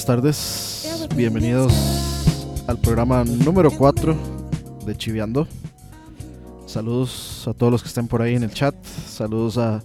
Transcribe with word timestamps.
Buenas, 0.00 0.06
tardes. 0.06 1.08
Bienvenidos 1.14 1.74
al 2.66 2.78
programa 2.78 3.22
número 3.22 3.70
4 3.70 4.16
de 4.86 4.96
Chiviando. 4.96 5.46
Saludos 6.64 7.46
a 7.46 7.52
todos 7.52 7.70
los 7.70 7.82
que 7.82 7.88
estén 7.88 8.08
por 8.08 8.22
ahí 8.22 8.34
en 8.34 8.42
el 8.42 8.50
chat. 8.50 8.74
Saludos 8.82 9.58
a 9.58 9.82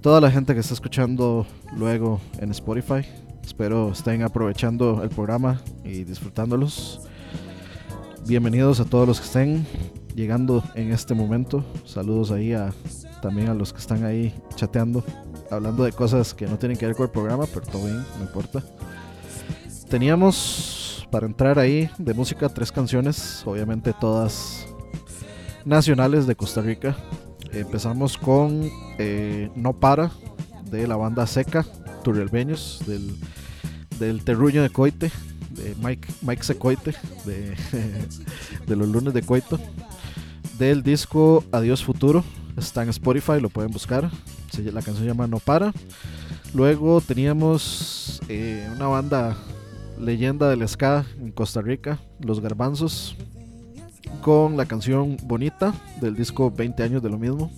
toda 0.00 0.22
la 0.22 0.30
gente 0.30 0.54
que 0.54 0.60
está 0.60 0.72
escuchando 0.72 1.46
luego 1.76 2.22
en 2.38 2.52
Spotify. 2.52 3.06
Espero 3.44 3.92
estén 3.92 4.22
aprovechando 4.22 5.02
el 5.02 5.10
programa 5.10 5.60
y 5.84 6.04
disfrutándolos. 6.04 7.02
Bienvenidos 8.26 8.80
a 8.80 8.86
todos 8.86 9.06
los 9.06 9.20
que 9.20 9.26
estén 9.26 9.66
llegando 10.14 10.64
en 10.74 10.90
este 10.90 11.12
momento. 11.12 11.62
Saludos 11.84 12.30
ahí 12.30 12.54
a 12.54 12.72
también 13.20 13.50
a 13.50 13.54
los 13.54 13.74
que 13.74 13.80
están 13.80 14.04
ahí 14.04 14.32
chateando, 14.56 15.04
hablando 15.50 15.84
de 15.84 15.92
cosas 15.92 16.32
que 16.32 16.46
no 16.46 16.58
tienen 16.58 16.78
que 16.78 16.86
ver 16.86 16.96
con 16.96 17.04
el 17.04 17.12
programa, 17.12 17.44
pero 17.52 17.66
todo 17.66 17.84
bien, 17.84 18.06
no 18.16 18.22
importa. 18.22 18.62
Teníamos 19.88 21.06
para 21.10 21.26
entrar 21.26 21.58
ahí 21.58 21.90
de 21.98 22.14
música 22.14 22.48
tres 22.48 22.72
canciones, 22.72 23.42
obviamente 23.46 23.92
todas 23.92 24.66
nacionales 25.64 26.26
de 26.26 26.34
Costa 26.34 26.60
Rica. 26.60 26.96
Empezamos 27.52 28.18
con 28.18 28.68
eh, 28.98 29.50
No 29.54 29.74
Para, 29.74 30.10
de 30.70 30.86
la 30.88 30.96
banda 30.96 31.26
Seca, 31.26 31.64
Turrialbeños, 32.02 32.82
del, 32.86 33.14
del 33.98 34.24
Terruño 34.24 34.62
de 34.62 34.70
Coite, 34.70 35.12
de 35.50 35.74
Mike, 35.82 36.08
Mike 36.22 36.42
Secoite, 36.42 36.94
de, 37.24 37.54
de 38.66 38.76
los 38.76 38.88
lunes 38.88 39.14
de 39.14 39.22
Coito, 39.22 39.60
del 40.58 40.82
disco 40.82 41.44
Adiós 41.52 41.84
Futuro, 41.84 42.24
está 42.56 42.82
en 42.82 42.88
Spotify, 42.88 43.40
lo 43.40 43.50
pueden 43.50 43.70
buscar, 43.70 44.10
la 44.62 44.82
canción 44.82 44.98
se 44.98 45.06
llama 45.06 45.26
No 45.26 45.38
Para. 45.38 45.72
Luego 46.54 47.00
teníamos 47.00 48.20
eh, 48.28 48.68
una 48.74 48.86
banda 48.86 49.36
leyenda 49.98 50.48
del 50.48 50.66
ska 50.68 51.04
en 51.20 51.32
Costa 51.32 51.62
Rica, 51.62 51.98
Los 52.20 52.40
Garbanzos, 52.40 53.16
con 54.22 54.56
la 54.56 54.66
canción 54.66 55.16
Bonita 55.24 55.74
del 56.00 56.14
disco 56.14 56.50
20 56.50 56.82
años 56.82 57.02
de 57.02 57.10
lo 57.10 57.18
mismo. 57.18 57.50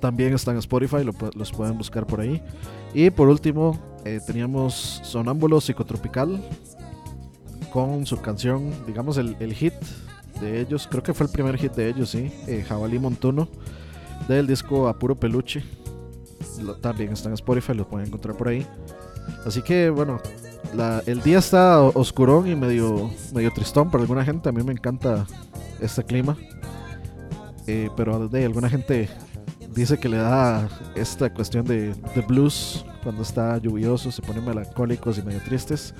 También 0.00 0.34
está 0.34 0.50
en 0.50 0.58
Spotify, 0.58 0.98
los 1.34 1.52
pueden 1.52 1.78
buscar 1.78 2.06
por 2.06 2.20
ahí. 2.20 2.42
Y 2.94 3.10
por 3.10 3.28
último, 3.28 3.78
eh, 4.04 4.20
teníamos 4.24 5.00
Sonámbulo 5.02 5.60
Psicotropical 5.60 6.40
con 7.72 8.06
su 8.06 8.20
canción, 8.20 8.72
digamos 8.86 9.16
el, 9.18 9.36
hit 9.54 9.74
de 10.40 10.60
ellos, 10.60 10.86
creo 10.90 11.02
que 11.02 11.12
fue 11.12 11.26
el 11.26 11.32
primer 11.32 11.58
hit 11.58 11.72
de 11.72 11.88
ellos, 11.88 12.10
sí, 12.10 12.32
eh, 12.46 12.64
Jabalí 12.66 12.98
Montuno, 12.98 13.48
del 14.28 14.46
disco 14.46 14.88
A 14.88 14.98
Puro 14.98 15.14
Peluche. 15.14 15.64
también 16.80 17.12
está 17.12 17.28
en 17.28 17.34
Spotify, 17.34 17.74
lo 17.74 17.88
pueden 17.88 18.06
encontrar 18.06 18.36
por 18.36 18.48
ahí. 18.48 18.66
Así 19.44 19.62
que 19.62 19.90
bueno, 19.90 20.20
el 21.06 21.22
día 21.22 21.38
está 21.38 21.80
oscurón 21.80 22.48
y 22.48 22.54
medio, 22.54 23.10
medio 23.32 23.52
tristón 23.52 23.90
para 23.90 24.02
alguna 24.02 24.24
gente. 24.24 24.48
A 24.48 24.52
mí 24.52 24.62
me 24.62 24.72
encanta 24.72 25.26
este 25.80 26.04
clima. 26.04 26.36
Eh, 27.66 27.90
pero 27.96 28.28
de 28.28 28.44
alguna 28.44 28.68
gente 28.68 29.08
dice 29.74 29.98
que 29.98 30.08
le 30.08 30.18
da 30.18 30.68
esta 30.94 31.32
cuestión 31.32 31.64
de, 31.64 31.94
blues 32.26 32.84
cuando 33.02 33.22
está 33.22 33.58
lluvioso, 33.58 34.10
se 34.10 34.22
ponen 34.22 34.44
melancólicos 34.44 35.18
y 35.18 35.22
medio 35.22 35.40
tristes. 35.40 35.94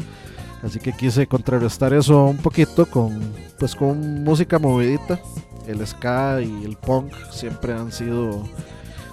Así 0.62 0.78
que 0.78 0.92
quise 0.92 1.26
contrarrestar 1.26 1.92
eso 1.92 2.24
un 2.24 2.38
poquito 2.38 2.86
con, 2.86 3.20
pues, 3.58 3.74
con 3.74 4.24
música 4.24 4.58
movidita. 4.58 5.20
El 5.66 5.84
ska 5.86 6.40
y 6.40 6.64
el 6.64 6.76
punk 6.76 7.12
siempre 7.30 7.72
han 7.72 7.90
sido, 7.90 8.44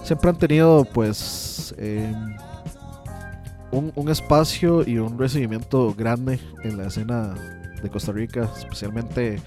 siempre 0.03 0.29
han 0.29 0.37
tenido 0.37 0.85
pues 0.85 1.73
eh, 1.77 2.13
un, 3.73 4.09
espacio 4.09 4.87
y 4.87 4.97
un 4.97 5.17
recibimiento 5.17 5.93
grande 5.93 6.39
en 6.63 6.77
la 6.77 6.87
escena 6.87 7.33
de 7.81 7.89
Costa 7.89 8.11
Rica, 8.11 8.49
especialmente 8.57 9.39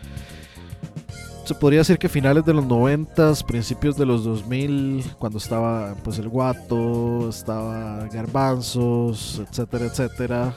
se 1.45 1.55
podría 1.55 1.81
decir 1.81 1.99
que 1.99 2.09
finales 2.09 2.45
de 2.45 2.53
los 2.53 2.67
90, 2.67 3.35
principios 3.47 3.97
de 3.97 4.05
los 4.05 4.25
2000, 4.25 5.05
cuando 5.19 5.39
estaba 5.39 5.95
pues 6.03 6.19
el 6.19 6.29
Guato, 6.29 7.29
estaba 7.29 8.09
Garbanzos, 8.09 9.41
etcétera, 9.49 9.87
etcétera, 9.87 10.55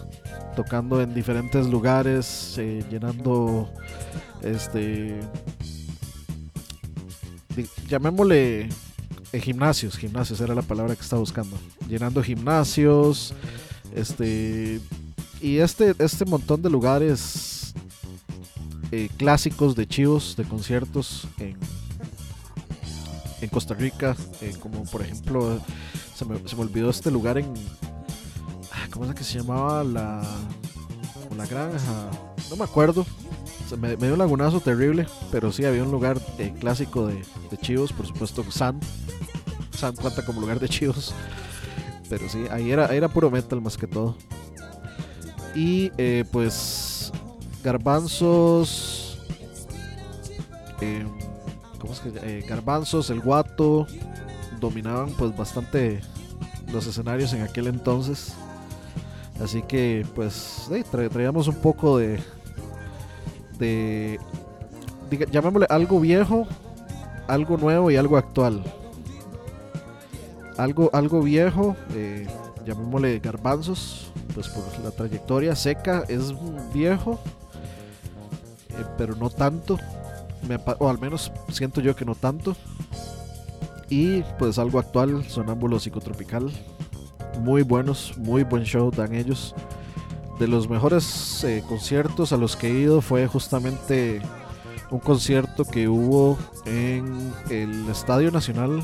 tocando 0.56 1.00
en 1.00 1.14
diferentes 1.14 1.68
lugares, 1.68 2.56
eh, 2.58 2.84
llenando 2.90 3.70
este 4.42 5.20
llamémosle 7.88 8.70
eh, 9.32 9.40
gimnasios, 9.40 9.96
gimnasios 9.96 10.42
era 10.42 10.56
la 10.56 10.62
palabra 10.64 10.96
que 10.96 11.02
estaba 11.02 11.20
buscando, 11.20 11.56
llenando 11.90 12.24
gimnasios, 12.24 13.34
este 13.94 14.80
y 15.42 15.58
este 15.58 15.96
este 16.00 16.26
montón 16.26 16.62
de 16.62 16.70
lugares 16.70 17.74
eh, 18.92 19.10
clásicos 19.18 19.76
de 19.76 19.88
chivos, 19.88 20.36
de 20.38 20.44
conciertos 20.44 21.28
en, 21.40 21.58
en 23.42 23.50
Costa 23.50 23.74
Rica, 23.74 24.16
eh, 24.42 24.54
como 24.60 24.84
por 24.86 25.02
ejemplo 25.02 25.60
se 26.16 26.26
me, 26.26 26.40
se 26.48 26.56
me, 26.56 26.62
olvidó 26.62 26.90
este 26.90 27.12
lugar 27.12 27.38
en 27.38 27.46
ah, 28.72 28.88
¿cómo 28.92 29.06
es 29.06 29.16
que 29.16 29.24
se 29.24 29.40
llamaba 29.40 29.84
la 29.84 30.22
la 31.38 31.46
granja? 31.46 32.10
No 32.50 32.56
me 32.58 32.64
acuerdo. 32.64 33.06
me, 33.80 33.96
dio 33.96 34.14
un 34.14 34.20
lagunazo 34.20 34.60
terrible, 34.60 35.08
pero 35.32 35.52
sí 35.52 35.66
había 35.66 35.84
un 35.84 35.92
lugar 35.92 36.20
clásico 36.60 37.08
de, 37.08 37.24
de 37.50 37.58
chivos, 37.58 37.94
por 37.94 38.06
supuesto, 38.08 38.44
San 38.52 38.80
San 39.80 39.96
cuenta 39.96 40.26
como 40.26 40.42
lugar 40.42 40.60
de 40.60 40.68
chivos. 40.68 41.14
Pero 42.10 42.28
sí, 42.28 42.46
ahí 42.52 42.72
era, 42.72 42.88
era 42.88 43.08
puro 43.08 43.30
metal 43.30 43.62
más 43.62 43.78
que 43.78 43.88
todo. 43.88 44.16
Y 45.56 45.92
eh, 45.98 46.26
pues 46.32 47.12
Garbanzos. 47.64 49.20
Eh, 50.82 51.06
¿Cómo 51.80 51.94
es 51.94 52.00
que? 52.00 52.12
Eh, 52.24 52.46
garbanzos, 52.48 53.10
el 53.10 53.22
guato. 53.22 53.86
Dominaban 54.60 55.12
pues 55.12 55.36
bastante 55.38 56.02
los 56.72 56.86
escenarios 56.88 57.34
en 57.34 57.44
aquel 57.44 57.68
entonces. 57.68 58.34
Así 59.42 59.62
que 59.62 60.06
pues 60.16 60.70
traíamos 60.92 61.48
un 61.48 61.56
poco 61.56 61.98
de... 61.98 62.20
De... 63.58 64.20
llamémosle 65.32 65.66
algo 65.70 66.00
viejo, 66.02 66.46
algo 67.28 67.58
nuevo 67.58 67.90
y 67.90 67.96
algo 67.96 68.18
actual 68.18 68.64
algo, 70.60 70.90
algo 70.94 71.22
viejo, 71.22 71.76
eh, 71.94 72.28
llamémosle 72.66 73.20
garbanzos, 73.20 74.12
pues 74.34 74.50
por 74.50 74.64
la 74.84 74.92
trayectoria 74.92 75.56
seca, 75.56 76.04
es 76.08 76.34
viejo, 76.74 77.20
eh, 78.70 78.86
pero 78.98 79.16
no 79.16 79.30
tanto, 79.30 79.80
o 80.80 80.90
al 80.90 81.00
menos 81.00 81.32
siento 81.50 81.82
yo 81.82 81.96
que 81.96 82.06
no 82.06 82.16
tanto. 82.16 82.56
Y 83.90 84.22
pues 84.38 84.60
algo 84.60 84.80
actual, 84.80 85.24
Sonámbulo 85.28 85.80
Psicotropical, 85.80 86.52
muy 87.42 87.64
buenos, 87.64 88.14
muy 88.18 88.44
buen 88.44 88.64
show 88.64 88.92
dan 88.92 89.16
ellos. 89.16 89.56
De 90.40 90.48
los 90.48 90.70
mejores 90.70 91.44
eh, 91.44 91.64
conciertos 91.68 92.32
a 92.32 92.38
los 92.38 92.56
que 92.56 92.68
he 92.68 92.80
ido 92.82 93.02
fue 93.02 93.28
justamente 93.28 94.22
un 94.92 95.00
concierto 95.00 95.66
que 95.66 95.88
hubo 95.88 96.38
en 96.66 97.34
el 97.50 97.90
Estadio 97.90 98.32
Nacional 98.32 98.84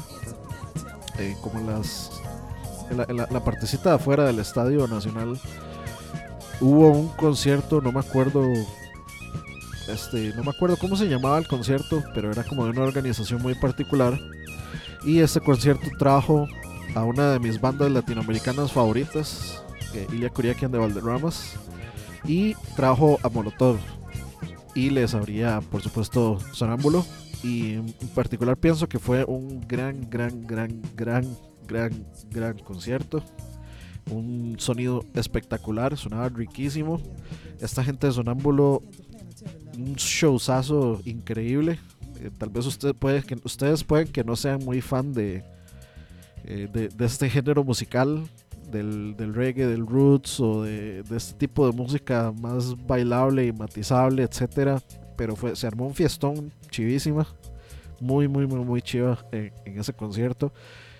eh, 1.19 1.35
como 1.41 1.59
las 1.69 2.11
en 2.89 3.17
la, 3.17 3.43
partecita 3.43 3.89
de 3.89 3.95
afuera 3.95 4.25
del 4.25 4.39
Estadio 4.39 4.87
Nacional 4.87 5.39
hubo 6.61 6.89
un 6.89 7.07
concierto, 7.09 7.81
no 7.81 7.91
me 7.91 7.99
acuerdo 7.99 8.43
este, 9.87 10.33
no 10.35 10.43
me 10.43 10.51
acuerdo 10.51 10.77
cómo 10.77 10.95
se 10.95 11.07
llamaba 11.07 11.37
el 11.37 11.47
concierto, 11.47 12.03
pero 12.13 12.31
era 12.31 12.43
como 12.43 12.65
de 12.65 12.71
una 12.71 12.81
organización 12.81 13.41
muy 13.41 13.55
particular. 13.55 14.19
Y 15.03 15.19
este 15.19 15.39
concierto 15.39 15.87
trajo 15.99 16.47
a 16.95 17.03
una 17.03 17.31
de 17.31 17.39
mis 17.39 17.61
bandas 17.61 17.91
latinoamericanas 17.91 18.71
favoritas, 18.71 19.61
Ilya 20.11 20.29
Kuriakian 20.29 20.71
de 20.71 20.79
Valderramas, 20.79 21.53
y 22.23 22.55
trajo 22.75 23.19
a 23.21 23.29
Molotov. 23.29 23.77
Y 24.75 24.89
les 24.89 25.13
abría, 25.13 25.61
por 25.61 25.81
supuesto, 25.81 26.37
Sonámbulo, 26.51 27.05
y 27.43 27.75
en 27.75 27.93
particular 28.13 28.57
pienso 28.57 28.87
que 28.87 28.99
fue 28.99 29.23
un 29.23 29.65
gran, 29.67 30.09
gran, 30.09 30.45
gran, 30.45 30.81
gran, 30.95 31.25
gran, 31.65 32.05
gran 32.29 32.59
concierto. 32.59 33.23
Un 34.11 34.57
sonido 34.59 35.03
espectacular, 35.13 35.97
sonaba 35.97 36.29
riquísimo. 36.29 37.01
Esta 37.59 37.83
gente 37.83 38.07
de 38.07 38.13
Sonámbulo, 38.13 38.83
un 39.77 39.95
showzazo 39.95 41.01
increíble. 41.05 41.79
Eh, 42.19 42.29
tal 42.37 42.49
vez 42.49 42.65
usted 42.65 42.93
puede, 42.93 43.23
que, 43.23 43.37
ustedes 43.43 43.83
pueden 43.83 44.09
que 44.09 44.23
no 44.23 44.35
sean 44.35 44.63
muy 44.63 44.81
fan 44.81 45.13
de, 45.13 45.43
eh, 46.43 46.89
de, 46.95 47.05
este 47.05 47.29
género 47.29 47.63
musical, 47.63 48.27
del, 48.71 49.15
del, 49.15 49.33
reggae, 49.33 49.67
del 49.67 49.85
roots 49.85 50.39
o 50.39 50.63
de, 50.63 51.03
de, 51.03 51.17
este 51.17 51.37
tipo 51.37 51.69
de 51.69 51.75
música 51.75 52.33
más 52.39 52.75
bailable 52.85 53.45
y 53.45 53.51
matizable, 53.51 54.23
etcétera 54.23 54.81
pero 55.15 55.35
fue, 55.35 55.55
se 55.55 55.67
armó 55.67 55.87
un 55.87 55.93
fiestón 55.93 56.51
chivísima, 56.69 57.27
muy, 57.99 58.27
muy, 58.27 58.45
muy, 58.47 58.59
muy 58.59 58.81
chiva 58.81 59.25
en, 59.31 59.51
ese 59.65 59.93
concierto. 59.93 60.51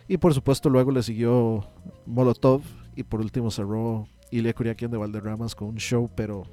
Y 0.07 0.17
por 0.17 0.33
supuesto 0.33 0.69
luego 0.69 0.91
le 0.91 1.03
siguió 1.03 1.65
Molotov 2.05 2.61
y 2.95 3.03
por 3.03 3.21
último 3.21 3.51
cerró 3.51 4.07
Ilya 4.31 4.53
Kuriakian 4.53 4.91
de 4.91 4.97
Valderramas 4.97 5.55
con 5.55 5.69
un 5.69 5.77
show, 5.77 6.09
pero 6.15 6.43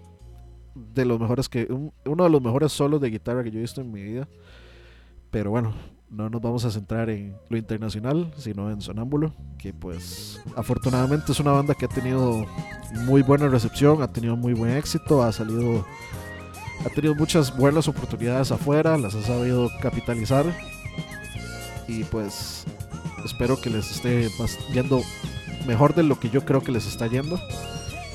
de 0.75 1.05
los 1.05 1.21
mejores 1.21 1.49
que. 1.49 1.69
uno 1.71 2.25
de 2.25 2.31
los 2.31 2.43
mejores 2.43 2.73
solos 2.73 3.01
de 3.01 3.11
guitarra 3.11 3.45
que 3.45 3.51
yo 3.51 3.59
he 3.59 3.63
visto 3.63 3.81
en 3.81 3.93
mi 3.93 4.03
vida. 4.03 4.29
Pero 5.31 5.51
bueno, 5.51 5.75
no 6.13 6.29
nos 6.29 6.43
vamos 6.43 6.65
a 6.67 6.71
centrar 6.71 7.09
en 7.09 7.35
lo 7.49 7.57
internacional, 7.57 8.31
sino 8.37 8.71
en 8.71 8.83
Sonámbulo, 8.83 9.33
que 9.57 9.73
pues 9.73 10.41
afortunadamente 10.57 11.33
es 11.33 11.41
una 11.41 11.53
banda 11.53 11.75
que 11.75 11.87
ha 11.87 11.89
tenido 11.89 12.47
muy 13.07 13.23
buena 13.23 13.49
recepción, 13.49 14.03
ha 14.03 14.13
tenido 14.13 14.37
muy 14.37 14.53
buen 14.53 14.77
éxito, 14.77 15.23
ha 15.23 15.33
salido, 15.33 15.87
ha 16.85 16.89
tenido 16.91 17.15
muchas 17.15 17.57
buenas 17.57 17.89
oportunidades 17.89 18.53
afuera, 18.53 18.99
las 18.99 19.15
ha 19.15 19.23
sabido 19.23 19.71
capitalizar. 19.81 20.45
Y 21.89 22.05
pues 22.05 22.65
espero 23.25 23.59
que 23.59 23.71
les 23.71 23.91
esté 23.91 24.29
yendo 24.73 25.01
mejor 25.67 25.95
de 25.95 26.03
lo 26.03 26.21
que 26.21 26.29
yo 26.29 26.45
creo 26.45 26.63
que 26.63 26.73
les 26.73 26.87
está 26.87 27.07
yendo, 27.07 27.41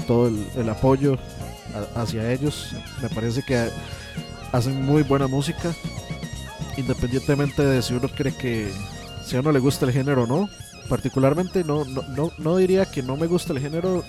todo 0.05 0.27
el, 0.27 0.69
apoyo 0.69 1.17
hacia 1.95 2.31
ellos, 2.31 2.75
me 3.01 3.09
parece 3.09 3.41
que 3.43 3.69
hacen 4.51 4.85
muy 4.85 5.01
buena 5.01 5.27
música 5.27 5.73
independientemente 6.77 7.65
de 7.65 7.81
si 7.81 7.93
uno 7.93 8.07
cree 8.07 8.35
que 8.35 8.71
si 9.27 9.35
a 9.35 9.41
uno 9.41 9.51
le 9.51 9.59
gusta 9.59 9.85
el 9.85 9.91
género 9.91 10.23
o 10.23 10.27
no. 10.27 10.49
Particularmente 10.89 11.65
no, 11.65 11.83
no, 11.83 12.31
no, 12.37 12.55
diría 12.55 12.85
que 12.85 13.03
no 13.03 13.17
me 13.17 13.27
gusta 13.27 13.51
el 13.51 13.59
género, 13.59 14.05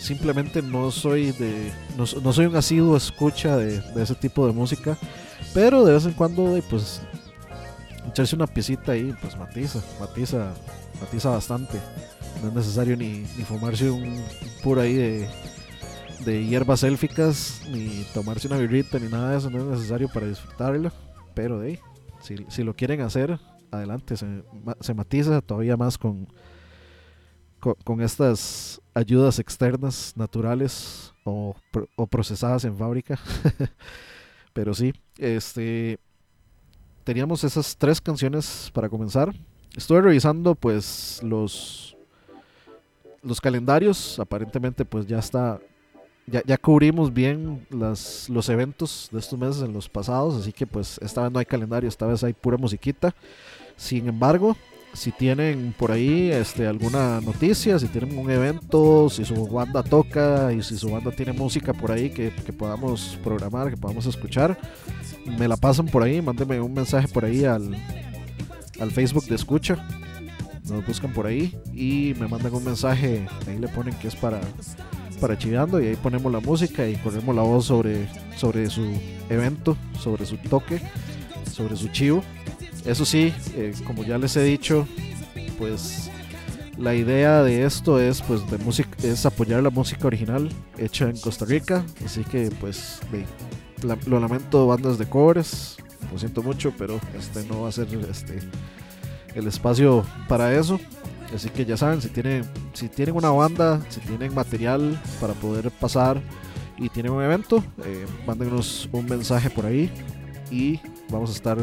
simplemente 0.00 0.62
no 0.62 0.90
soy 0.90 1.30
de 1.30 1.70
no, 1.96 2.32
soy 2.32 2.46
un 2.46 2.56
asiduo 2.56 2.96
escucha 2.96 3.56
de, 3.56 3.80
ese 4.02 4.16
tipo 4.16 4.44
de 4.44 4.52
música, 4.52 4.98
pero 5.54 5.84
de 5.84 5.92
vez 5.92 6.06
en 6.06 6.14
cuando 6.14 6.60
pues 6.68 7.00
echarse 8.08 8.34
una 8.34 8.48
piecita 8.48 8.92
ahí 8.92 9.14
pues 9.20 9.36
matiza, 9.36 9.80
matiza, 10.00 10.54
matiza 11.00 11.30
bastante. 11.30 11.78
No 12.42 12.48
es 12.48 12.54
necesario 12.54 12.96
ni, 12.96 13.24
ni 13.36 13.44
fumarse 13.44 13.88
un 13.88 14.20
puro 14.60 14.80
ahí 14.80 14.94
de, 14.94 15.28
de 16.24 16.46
hierbas 16.46 16.82
élficas, 16.82 17.62
ni 17.70 18.04
tomarse 18.12 18.48
una 18.48 18.56
birrita, 18.56 18.98
ni 18.98 19.06
nada 19.08 19.30
de 19.30 19.38
eso, 19.38 19.50
no 19.50 19.58
es 19.58 19.78
necesario 19.78 20.08
para 20.08 20.26
disfrutarlo, 20.26 20.90
pero 21.34 21.60
de 21.60 21.68
ahí 21.68 21.80
si, 22.20 22.62
lo 22.62 22.74
quieren 22.74 23.00
hacer, 23.00 23.38
adelante, 23.70 24.16
se, 24.16 24.94
matiza 24.94 25.40
todavía 25.40 25.76
más 25.76 25.98
con, 25.98 26.28
con, 27.84 28.00
estas 28.00 28.80
ayudas 28.94 29.38
externas, 29.38 30.14
naturales 30.16 31.14
o, 31.24 31.56
procesadas 32.10 32.64
en 32.64 32.76
fábrica. 32.76 33.18
Pero 34.52 34.74
sí, 34.74 34.92
este 35.18 35.98
teníamos 37.04 37.42
esas 37.44 37.76
tres 37.76 38.00
canciones 38.00 38.70
para 38.74 38.88
comenzar. 38.88 39.34
Estuve 39.76 40.00
revisando 40.02 40.54
pues 40.54 41.20
los 41.22 41.96
los 43.22 43.40
calendarios, 43.40 44.18
aparentemente 44.18 44.84
pues 44.84 45.06
ya 45.06 45.18
está 45.18 45.60
ya, 46.30 46.56
cubrimos 46.56 47.12
bien 47.12 47.66
las, 47.70 48.28
los 48.28 48.48
eventos 48.48 49.08
de 49.12 49.18
estos 49.18 49.38
meses 49.38 49.62
en 49.62 49.72
los 49.72 49.88
pasados, 49.88 50.40
así 50.40 50.52
que 50.52 50.66
pues 50.66 50.98
esta 51.02 51.22
vez 51.22 51.32
no 51.32 51.38
hay 51.38 51.46
calendario, 51.46 51.88
esta 51.88 52.06
vez 52.06 52.22
hay 52.24 52.32
pura 52.32 52.56
musiquita. 52.56 53.14
Sin 53.76 54.08
embargo, 54.08 54.56
si 54.92 55.12
tienen 55.12 55.74
por 55.78 55.92
ahí 55.92 56.30
este, 56.30 56.66
alguna 56.66 57.20
noticia, 57.20 57.78
si 57.78 57.86
tienen 57.88 58.18
un 58.18 58.30
evento, 58.30 59.08
si 59.10 59.24
su 59.24 59.46
banda 59.46 59.82
toca 59.82 60.52
y 60.52 60.62
si 60.62 60.76
su 60.76 60.90
banda 60.90 61.10
tiene 61.12 61.32
música 61.32 61.72
por 61.72 61.92
ahí 61.92 62.10
que, 62.10 62.30
podamos 62.52 63.18
programar, 63.22 63.70
que 63.70 63.76
podamos 63.76 64.06
escuchar, 64.06 64.58
me 65.38 65.46
la 65.46 65.56
pasan 65.56 65.86
por 65.86 66.02
ahí, 66.02 66.20
mándenme 66.20 66.60
un 66.60 66.74
mensaje 66.74 67.08
por 67.08 67.24
ahí 67.24 67.44
al, 67.44 67.76
al 68.80 68.90
Facebook 68.90 69.26
de 69.26 69.36
escucha. 69.36 69.86
Nos 70.68 70.86
buscan 70.86 71.12
por 71.14 71.26
ahí 71.26 71.56
y 71.72 72.14
me 72.20 72.28
mandan 72.28 72.52
un 72.52 72.64
mensaje, 72.64 73.26
ahí 73.46 73.58
le 73.58 73.68
ponen 73.68 73.94
que 73.94 74.08
es 74.08 74.16
para 74.16 74.40
para 75.18 75.36
Chivando 75.36 75.80
y 75.80 75.88
ahí 75.88 75.96
ponemos 75.96 76.32
la 76.32 76.40
música 76.40 76.86
y 76.88 76.96
corremos 76.96 77.34
la 77.34 77.42
voz 77.42 77.66
sobre, 77.66 78.08
sobre 78.36 78.70
su 78.70 78.86
evento, 79.28 79.76
sobre 80.00 80.26
su 80.26 80.36
toque, 80.36 80.80
sobre 81.52 81.76
su 81.76 81.88
chivo. 81.88 82.22
Eso 82.84 83.04
sí, 83.04 83.32
eh, 83.54 83.74
como 83.86 84.04
ya 84.04 84.18
les 84.18 84.36
he 84.36 84.42
dicho, 84.42 84.86
pues 85.58 86.10
la 86.78 86.94
idea 86.94 87.42
de 87.42 87.64
esto 87.64 88.00
es 88.00 88.22
pues 88.22 88.48
de 88.50 88.58
música 88.58 88.90
es 89.02 89.26
apoyar 89.26 89.62
la 89.62 89.70
música 89.70 90.06
original 90.06 90.48
hecha 90.78 91.10
en 91.10 91.18
Costa 91.18 91.44
Rica, 91.44 91.84
así 92.04 92.22
que 92.24 92.50
pues 92.60 93.00
lo 94.06 94.20
lamento 94.20 94.66
bandas 94.66 94.98
de 94.98 95.06
covers, 95.06 95.76
lo 96.12 96.18
siento 96.18 96.42
mucho, 96.42 96.72
pero 96.78 97.00
este 97.18 97.44
no 97.44 97.62
va 97.62 97.68
a 97.68 97.72
ser 97.72 97.88
este 98.08 98.38
el 99.34 99.46
espacio 99.46 100.04
para 100.28 100.54
eso. 100.54 100.80
Así 101.34 101.50
que 101.50 101.64
ya 101.64 101.76
saben, 101.76 102.00
si 102.00 102.08
tienen, 102.08 102.44
si 102.72 102.88
tienen 102.88 103.14
una 103.14 103.30
banda, 103.30 103.80
si 103.90 104.00
tienen 104.00 104.34
material 104.34 104.98
para 105.20 105.34
poder 105.34 105.70
pasar 105.70 106.20
y 106.78 106.88
tienen 106.88 107.12
un 107.12 107.22
evento, 107.22 107.62
eh, 107.84 108.06
mándenos 108.26 108.88
un 108.92 109.06
mensaje 109.06 109.50
por 109.50 109.66
ahí 109.66 109.90
y 110.50 110.80
vamos 111.10 111.30
a 111.30 111.32
estar 111.34 111.58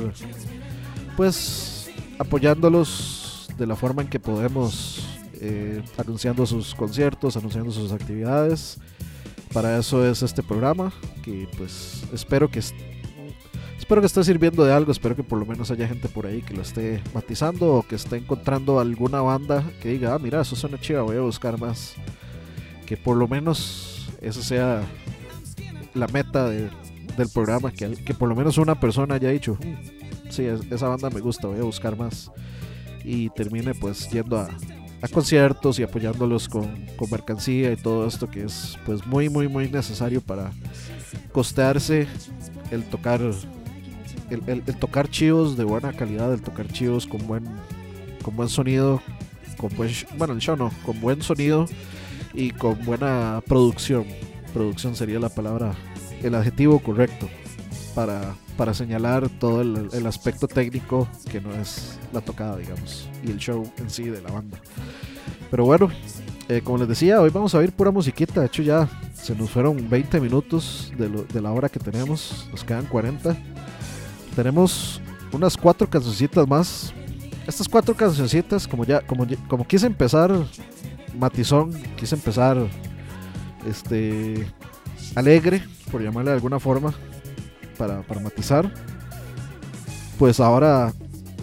pues 1.18 1.90
apoyándolos 2.20 3.48
de 3.58 3.66
la 3.66 3.76
forma 3.76 4.02
en 4.02 4.10
que 4.10 4.20
podemos, 4.20 5.04
eh, 5.42 5.82
anunciando 5.98 6.46
sus 6.46 6.76
conciertos, 6.76 7.38
anunciando 7.38 7.72
sus 7.72 7.92
actividades. 7.92 8.78
Para 9.54 9.78
eso 9.78 10.06
es 10.06 10.22
este 10.22 10.44
programa, 10.44 10.92
que 11.24 11.48
pues 11.58 12.04
espero 12.14 12.50
que 12.50 12.60
Espero 13.86 14.02
que 14.02 14.08
esté 14.08 14.24
sirviendo 14.24 14.66
de 14.66 14.74
algo, 14.74 14.92
espero 14.92 15.16
que 15.16 15.22
por 15.22 15.38
lo 15.38 15.46
menos 15.46 15.70
haya 15.70 15.88
gente 15.88 16.10
por 16.10 16.26
ahí 16.26 16.42
que 16.42 16.56
lo 16.56 16.64
esté 16.64 17.04
matizando 17.14 17.72
o 17.72 17.84
que 17.84 17.94
esté 17.94 18.18
encontrando 18.18 18.80
alguna 18.80 19.22
banda 19.22 19.64
que 19.80 19.90
diga, 19.90 20.16
ah, 20.16 20.18
mira, 20.18 20.42
eso 20.42 20.56
suena 20.56 20.80
chido, 20.80 21.06
voy 21.06 21.18
a 21.18 21.22
buscar 21.22 21.60
más. 21.60 21.94
Que 22.88 22.98
por 22.98 23.16
lo 23.16 23.28
menos 23.28 24.10
esa 24.22 24.42
sea 24.42 24.82
la 25.94 26.08
meta 26.08 26.50
del 26.50 26.72
programa, 27.32 27.70
que, 27.70 27.92
que 27.92 28.16
por 28.16 28.28
lo 28.28 28.34
menos 28.34 28.58
una 28.58 28.74
persona 28.80 29.14
haya 29.14 29.30
dicho, 29.30 29.56
mm, 29.64 30.32
sí, 30.32 30.48
esa 30.72 30.88
banda 30.88 31.12
me 31.12 31.20
gusta, 31.20 31.48
voy 31.48 31.60
a 31.60 31.64
buscar 31.64 31.96
más. 31.96 32.32
Y 33.04 33.30
termine 33.30 33.76
pues 33.76 34.10
yendo 34.10 34.40
a, 34.40 34.50
a 35.04 35.08
conciertos 35.10 35.78
y 35.78 35.84
apoyándolos 35.84 36.50
con, 36.50 36.88
con, 36.98 37.12
mercancía 37.12 37.72
y 37.72 37.76
todo 37.76 38.08
esto 38.08 38.32
que 38.32 38.46
es 38.46 38.80
pues 38.84 39.06
muy 39.06 39.30
muy 39.30 39.48
muy 39.48 39.70
necesario 39.70 40.22
para 40.22 40.50
costearse 41.32 42.08
el 42.72 42.84
tocar 42.86 43.22
el, 44.30 44.64
tocar 44.78 45.10
chivos 45.10 45.58
de 45.58 45.64
buena 45.64 45.94
calidad, 45.94 46.34
el 46.34 46.42
tocar 46.42 46.68
chivos 46.68 47.06
con 47.06 47.26
buen, 47.28 47.46
con 48.24 48.36
buen 48.36 48.50
sonido, 48.50 49.02
con 49.58 49.76
buen, 49.76 49.92
bueno, 50.18 50.34
el 50.34 50.40
show 50.40 50.56
no, 50.56 50.72
con 50.86 51.00
buen 51.00 51.22
sonido 51.22 51.66
y 52.34 52.52
con 52.52 52.84
buena 52.86 53.42
producción. 53.48 54.06
Producción 54.54 54.96
sería 54.96 55.20
la 55.20 55.30
palabra, 55.30 55.74
el 56.24 56.36
adjetivo 56.36 56.80
correcto 56.80 57.28
para, 57.94 58.36
para 58.58 58.74
señalar 58.74 59.30
todo 59.30 59.62
el, 59.62 60.08
aspecto 60.08 60.48
técnico 60.48 61.08
que 61.32 61.42
no 61.42 61.54
es 61.54 62.00
la 62.14 62.22
tocada, 62.22 62.58
digamos, 62.58 63.10
y 63.24 63.32
el 63.32 63.38
show 63.38 63.70
en 63.78 63.90
sí 63.90 64.04
de 64.04 64.22
la 64.22 64.32
banda. 64.32 64.60
Pero 65.52 65.66
bueno, 65.66 65.90
eh, 66.50 66.62
como 66.64 66.80
les 66.80 66.88
decía, 66.88 67.22
hoy 67.22 67.30
vamos 67.30 67.54
a 67.56 67.60
oír 67.60 67.72
pura 67.72 67.92
musiquita. 67.92 68.42
De 68.42 68.48
hecho, 68.48 68.62
ya 68.62 68.90
se 69.14 69.36
nos 69.36 69.50
fueron 69.50 69.90
20 69.90 70.20
minutos 70.20 70.92
de, 70.98 71.10
de 71.10 71.42
la 71.42 71.52
hora 71.52 71.70
que 71.70 71.80
tenemos, 71.80 72.48
nos 72.52 72.64
quedan 72.64 72.86
40 72.86 73.36
tenemos 74.36 75.02
unas 75.32 75.56
cuatro 75.58 75.90
cancioncitas 75.90 76.48
más. 76.48 76.94
Estas 77.48 77.68
cuatro 77.68 77.96
cancioncitas, 77.96 78.68
como 78.68 78.86
ya, 78.86 79.02
como, 79.02 79.26
como 79.48 79.66
quise 79.68 79.88
empezar 79.88 80.32
matizón, 81.18 81.72
quise 81.96 82.16
empezar 82.16 82.58
este 83.68 84.48
alegre, 85.16 85.64
por 85.92 86.02
llamarle 86.02 86.32
de 86.32 86.36
alguna 86.36 86.60
forma, 86.60 86.94
para, 87.78 88.02
para 88.02 88.20
matizar. 88.20 88.72
Pues 90.18 90.40
ahora 90.40 90.94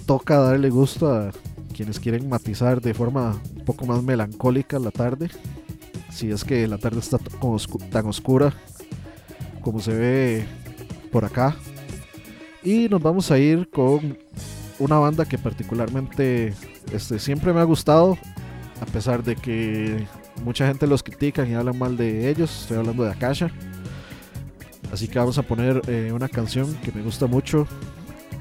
toca 0.06 0.38
darle 0.38 0.70
gusto 0.70 1.12
a 1.12 1.30
quienes 1.72 2.00
quieren 2.00 2.28
matizar 2.28 2.80
de 2.80 2.94
forma 2.94 3.40
un 3.56 3.64
poco 3.64 3.86
más 3.86 4.02
melancólica 4.02 4.78
la 4.78 4.90
tarde. 4.90 5.30
Si 6.10 6.30
es 6.30 6.44
que 6.44 6.66
la 6.66 6.78
tarde 6.78 6.98
está 6.98 7.18
tan 7.18 8.06
oscura 8.06 8.52
como 9.62 9.80
se 9.80 9.94
ve 9.94 10.46
por 11.10 11.24
acá, 11.24 11.56
y 12.62 12.88
nos 12.88 13.02
vamos 13.02 13.30
a 13.30 13.38
ir 13.38 13.68
con 13.70 14.18
una 14.78 14.98
banda 14.98 15.24
que 15.24 15.38
particularmente 15.38 16.54
este, 16.92 17.18
siempre 17.18 17.52
me 17.52 17.60
ha 17.60 17.64
gustado, 17.64 18.16
a 18.80 18.86
pesar 18.86 19.22
de 19.22 19.36
que 19.36 20.06
mucha 20.44 20.66
gente 20.66 20.86
los 20.86 21.02
critica 21.02 21.46
y 21.46 21.54
hablan 21.54 21.78
mal 21.78 21.96
de 21.96 22.28
ellos. 22.28 22.62
Estoy 22.62 22.78
hablando 22.78 23.04
de 23.04 23.10
Akasha. 23.10 23.50
Así 24.92 25.08
que 25.08 25.18
vamos 25.18 25.38
a 25.38 25.42
poner 25.42 25.80
eh, 25.88 26.12
una 26.12 26.28
canción 26.28 26.74
que 26.84 26.92
me 26.92 27.02
gusta 27.02 27.26
mucho, 27.26 27.66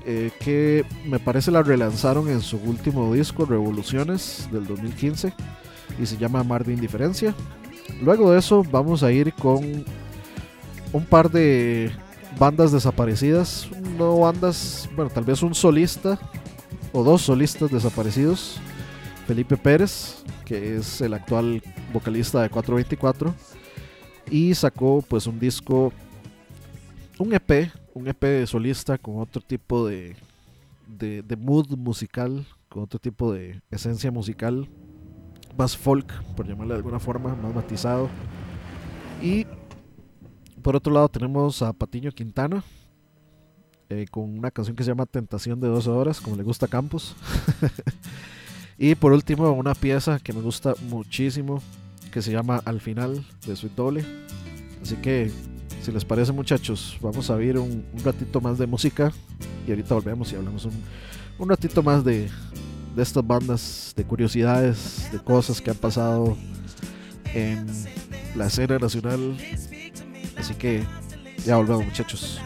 eh, 0.06 0.32
que 0.40 0.84
me 1.06 1.20
parece 1.20 1.50
la 1.50 1.64
relanzaron 1.64 2.28
en 2.28 2.42
su 2.42 2.58
último 2.58 3.14
disco, 3.14 3.46
Revoluciones, 3.46 4.50
del 4.52 4.66
2015, 4.66 5.34
y 6.02 6.06
se 6.06 6.18
llama 6.18 6.44
Mar 6.44 6.66
de 6.66 6.74
Indiferencia. 6.74 7.34
Luego 8.02 8.32
de 8.32 8.40
eso 8.40 8.64
vamos 8.70 9.04
a 9.04 9.12
ir 9.12 9.34
con 9.34 9.86
un 10.92 11.06
par 11.06 11.32
de 11.32 11.92
bandas 12.40 12.72
desaparecidas, 12.72 13.70
no 13.98 14.20
bandas, 14.20 14.90
bueno, 14.96 15.12
tal 15.12 15.24
vez 15.24 15.44
un 15.44 15.54
solista 15.54 16.20
o 16.92 17.04
dos 17.04 17.22
solistas 17.22 17.72
desaparecidos. 17.72 18.60
Felipe 19.28 19.56
Pérez, 19.56 20.24
que 20.46 20.78
es 20.78 21.00
el 21.02 21.14
actual 21.14 21.62
vocalista 21.94 22.42
de 22.42 22.50
424, 22.50 23.34
y 24.30 24.54
sacó 24.56 25.04
pues 25.08 25.28
un 25.28 25.40
disco, 25.40 25.94
un 27.18 27.34
EP, 27.34 27.72
un 27.94 28.08
EP 28.08 28.46
solista 28.46 28.98
con 28.98 29.20
otro 29.20 29.42
tipo 29.42 29.88
de, 29.88 30.16
de, 30.88 31.22
de 31.22 31.36
mood 31.36 31.70
musical, 31.78 32.46
con 32.68 32.84
otro 32.84 33.00
tipo 33.00 33.32
de 33.32 33.62
esencia 33.70 34.12
musical, 34.12 34.68
más 35.58 35.78
folk, 35.78 36.24
por 36.36 36.48
llamarle 36.48 36.74
de 36.74 36.78
alguna 36.78 37.00
forma, 37.00 37.36
más 37.36 37.54
matizado. 37.54 38.10
Y 39.22 39.46
por 40.62 40.76
otro 40.76 40.94
lado 40.94 41.10
tenemos 41.10 41.62
a 41.62 41.74
Patiño 41.74 42.12
Quintana, 42.12 42.64
eh, 43.90 44.06
con 44.10 44.38
una 44.38 44.52
canción 44.52 44.76
que 44.76 44.84
se 44.84 44.92
llama 44.92 45.06
Tentación 45.06 45.60
de 45.60 45.68
12 45.68 45.90
horas, 45.90 46.22
como 46.22 46.36
le 46.36 46.44
gusta 46.44 46.66
a 46.66 46.70
Campos. 46.70 47.16
y 48.78 48.96
por 48.96 49.12
último, 49.12 49.52
una 49.52 49.76
pieza 49.76 50.20
que 50.20 50.34
me 50.34 50.42
gusta 50.42 50.74
muchísimo, 50.90 51.62
que 52.12 52.22
se 52.22 52.32
llama 52.32 52.62
Al 52.66 52.80
final 52.80 53.26
de 53.46 53.56
Sweet 53.56 53.76
Doble. 53.76 54.06
Así 54.82 54.96
que, 54.96 55.32
si 55.82 55.92
les 55.92 56.06
parece, 56.06 56.32
muchachos, 56.32 56.98
vamos 57.02 57.30
a 57.30 57.36
ver 57.36 57.58
un, 57.58 57.84
ratito 58.04 58.40
más 58.40 58.58
de 58.58 58.68
música 58.68 59.12
y 59.68 59.72
ahorita 59.72 59.96
volvemos 59.96 60.32
y 60.32 60.36
hablamos 60.36 60.66
un, 60.66 60.74
un 61.38 61.50
ratito 61.50 61.84
más 61.84 62.04
de, 62.04 62.30
de 62.96 63.04
estas 63.04 63.26
bandas, 63.26 63.94
de 63.96 64.04
curiosidades, 64.04 65.10
de 65.12 65.20
cosas 65.20 65.62
que 65.62 65.72
han 65.72 65.78
pasado 65.78 66.38
en 67.34 67.66
la 68.36 68.48
escena 68.48 68.78
nacional. 68.78 69.38
Así 70.42 70.56
que 70.56 70.84
ya 71.46 71.56
volvemos, 71.58 71.86
muchachos. 71.86 72.42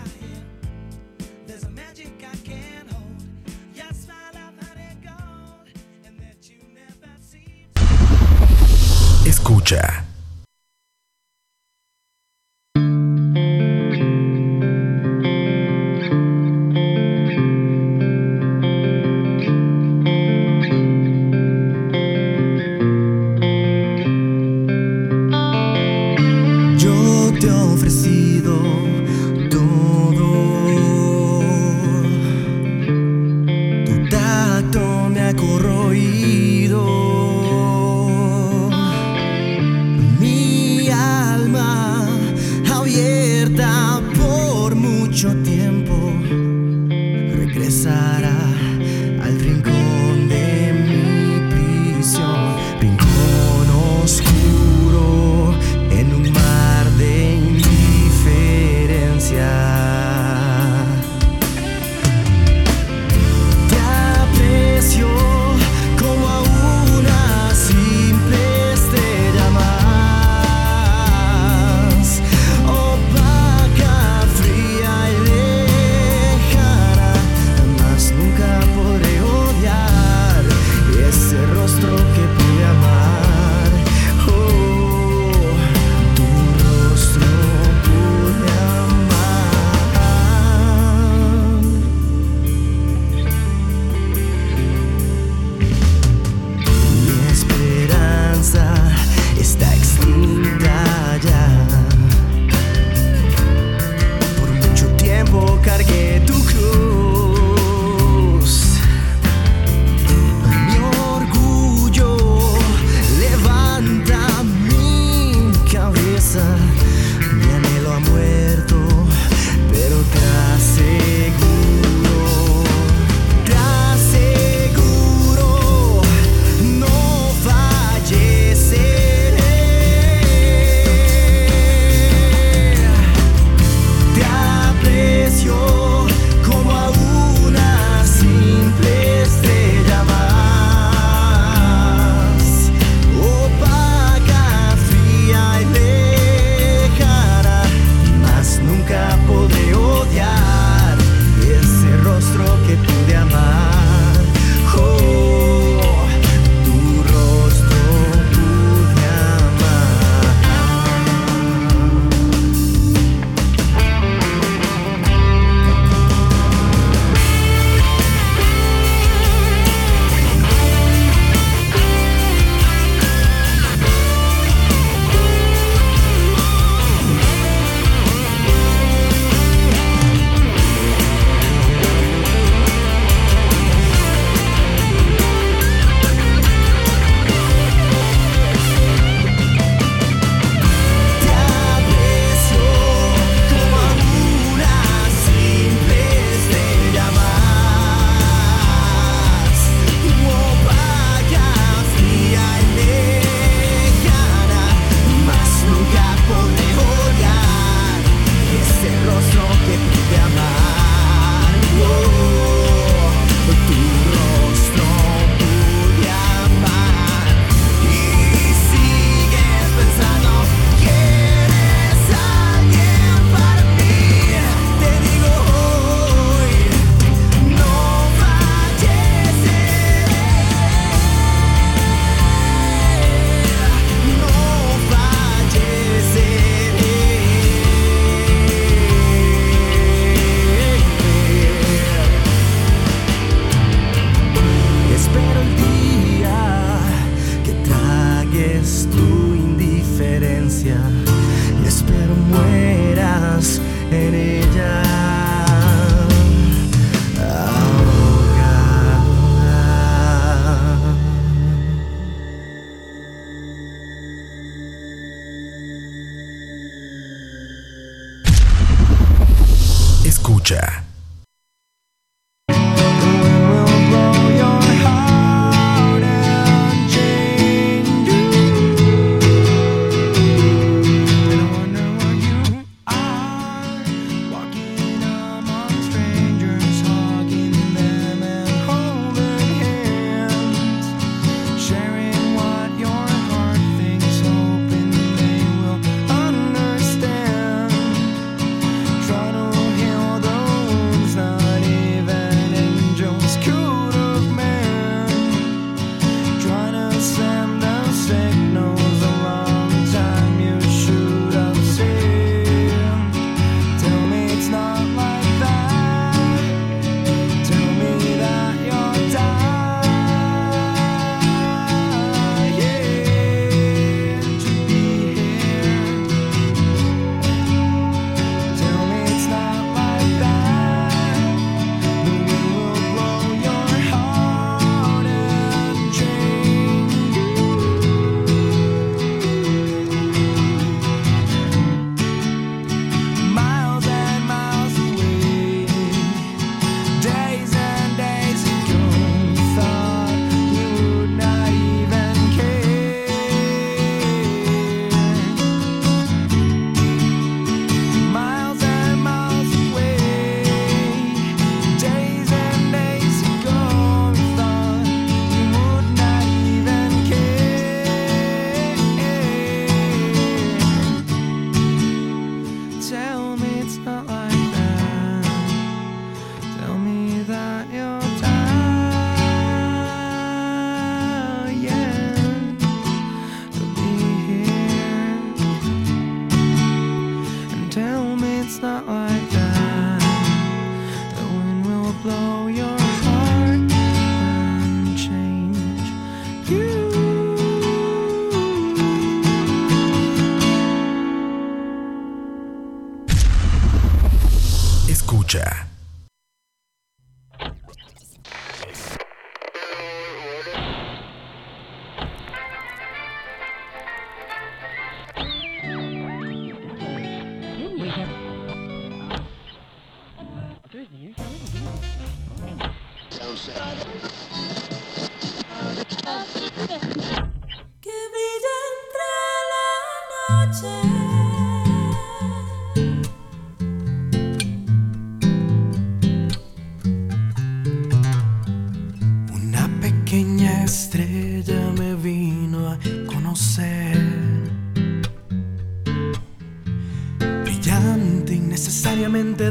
Escucha. 9.25 10.04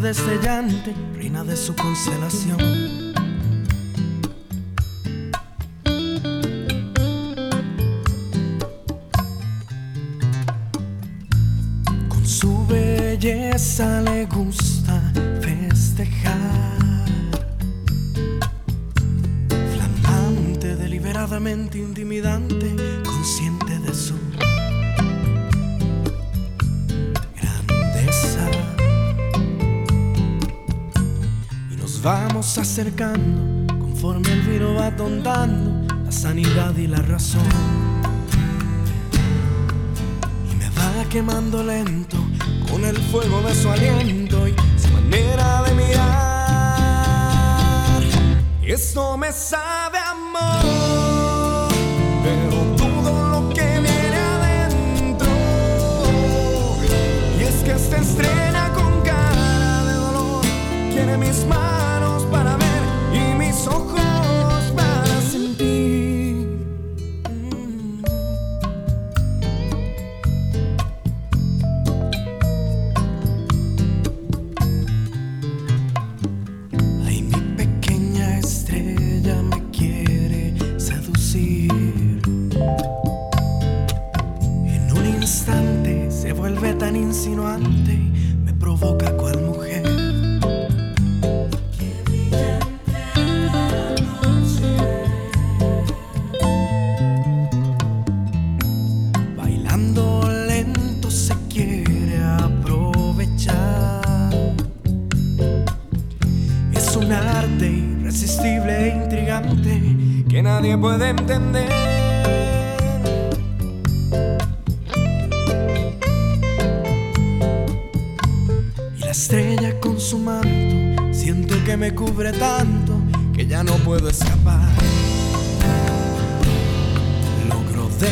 destellante, 0.05 0.95
reina 1.15 1.43
de 1.45 1.57
su 1.57 1.75
constelación. 1.75 2.59
Con 12.07 12.27
su 12.27 12.67
belleza 12.67 14.03
le 14.03 14.27
gusta 14.27 15.01
festejar. 15.41 17.07
Flamante, 19.75 20.77
deliberadamente 20.77 21.79
intimidante 21.79 22.54
acercando, 32.59 33.67
conforme 33.67 34.33
el 34.33 34.43
virus 34.43 34.79
va 34.79 34.95
tontando 34.95 35.95
la 36.05 36.13
sanidad 36.13 36.77
y 36.77 36.87
la 36.87 36.99
razón. 36.99 37.43
Y 40.51 40.55
me 40.55 40.69
va 40.71 41.05
quemando 41.11 41.65
lento 41.65 42.17
con 42.71 42.85
el 42.85 42.97
fuego 42.97 43.41
de 43.43 43.55
su 43.55 43.69
aliento 43.71 44.47
y 44.47 44.55
su 44.79 44.89
manera 44.89 45.63
de 45.65 45.75
mirar. 45.75 46.03
Y 48.63 48.71
eso 48.71 49.17
me 49.17 49.33
sabe 49.33 49.99
amor, 49.99 51.73
pero 52.23 52.57
todo 52.77 53.29
lo 53.31 53.49
que 53.51 53.81
viene 53.81 54.17
adentro. 54.17 55.29
Y 57.39 57.43
es 57.43 57.55
que 57.65 57.73
esta 57.73 57.97
estrella 57.97 58.73
con 58.75 59.01
cara 59.03 59.85
de 59.85 59.95
dolor 59.95 60.45
quiere 60.93 61.17
mis 61.17 61.45
manos. 61.47 61.84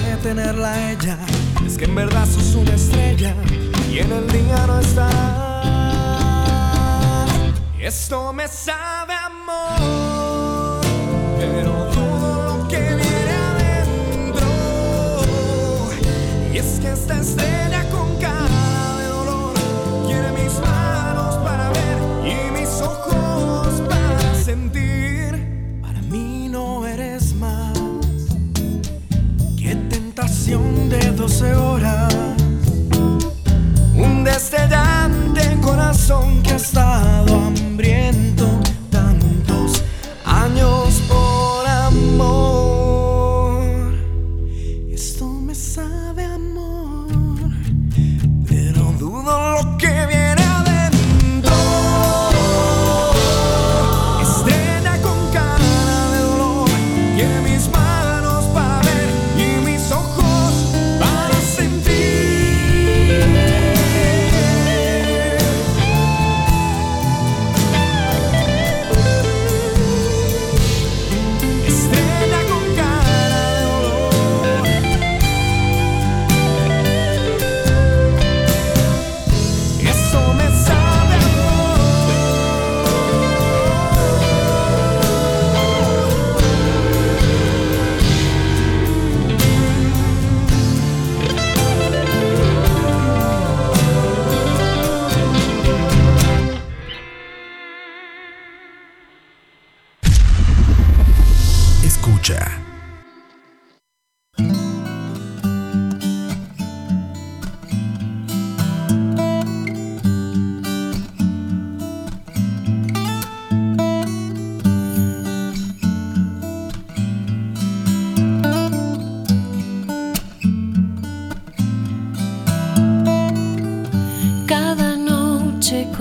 de 0.01 0.17
tenerla 0.17 0.73
a 0.73 0.93
ella. 0.93 1.19
Es 1.67 1.77
que 1.77 1.85
en 1.85 1.95
verdad 1.95 2.27
sos 2.27 2.55
una 2.55 2.75
estrella 2.75 3.35
y 3.91 3.99
en 3.99 4.11
el 4.11 4.27
día 4.29 4.67
no 4.67 4.81
está. 4.81 5.09
Esto 7.79 8.33
me 8.33 8.49
sabe 8.49 9.13
amor, 9.15 10.81
pero 11.39 11.73
todo 11.93 12.59
lo 12.59 12.69
que 12.69 12.81
viene 12.81 13.33
adentro. 13.51 14.47
Y 16.53 16.59
es 16.59 16.81
que 16.81 16.93
esta 16.93 17.19
estrella. 17.21 17.72
12 31.23 31.55
horas, 31.55 32.13
un 33.95 34.25
destellante 34.25 35.57
corazón 35.61 36.43
que 36.43 36.57
está 36.57 37.12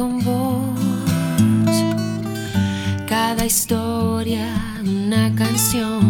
con 0.01 0.23
vos. 0.23 1.75
Cada 3.07 3.45
historia, 3.45 4.47
una 4.83 5.31
canción 5.35 6.00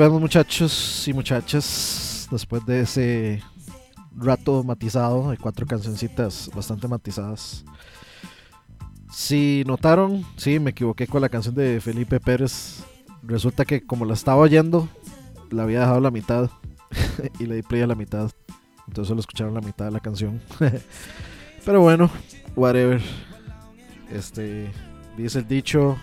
volvemos 0.00 0.22
muchachos 0.22 1.06
y 1.08 1.12
muchachas 1.12 2.26
después 2.30 2.64
de 2.64 2.80
ese 2.80 3.42
rato 4.16 4.64
matizado 4.64 5.30
de 5.30 5.36
cuatro 5.36 5.66
cancioncitas 5.66 6.50
bastante 6.54 6.88
matizadas. 6.88 7.66
Si 9.12 9.62
notaron, 9.66 10.24
sí, 10.38 10.58
me 10.58 10.70
equivoqué 10.70 11.06
con 11.06 11.20
la 11.20 11.28
canción 11.28 11.54
de 11.54 11.82
Felipe 11.82 12.18
Pérez. 12.18 12.82
Resulta 13.22 13.66
que 13.66 13.84
como 13.84 14.06
la 14.06 14.14
estaba 14.14 14.38
oyendo, 14.38 14.88
la 15.50 15.64
había 15.64 15.80
dejado 15.80 16.00
la 16.00 16.10
mitad 16.10 16.48
y 17.38 17.44
le 17.44 17.56
di 17.56 17.62
play 17.62 17.82
a 17.82 17.86
la 17.86 17.94
mitad. 17.94 18.30
Entonces 18.88 19.06
solo 19.06 19.20
escucharon 19.20 19.52
la 19.52 19.60
mitad 19.60 19.84
de 19.84 19.90
la 19.90 20.00
canción. 20.00 20.40
Pero 21.66 21.82
bueno, 21.82 22.10
whatever. 22.56 23.02
Este, 24.10 24.72
dice 25.18 25.40
el 25.40 25.46
dicho, 25.46 25.98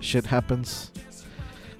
shit 0.00 0.24
happens. 0.32 0.90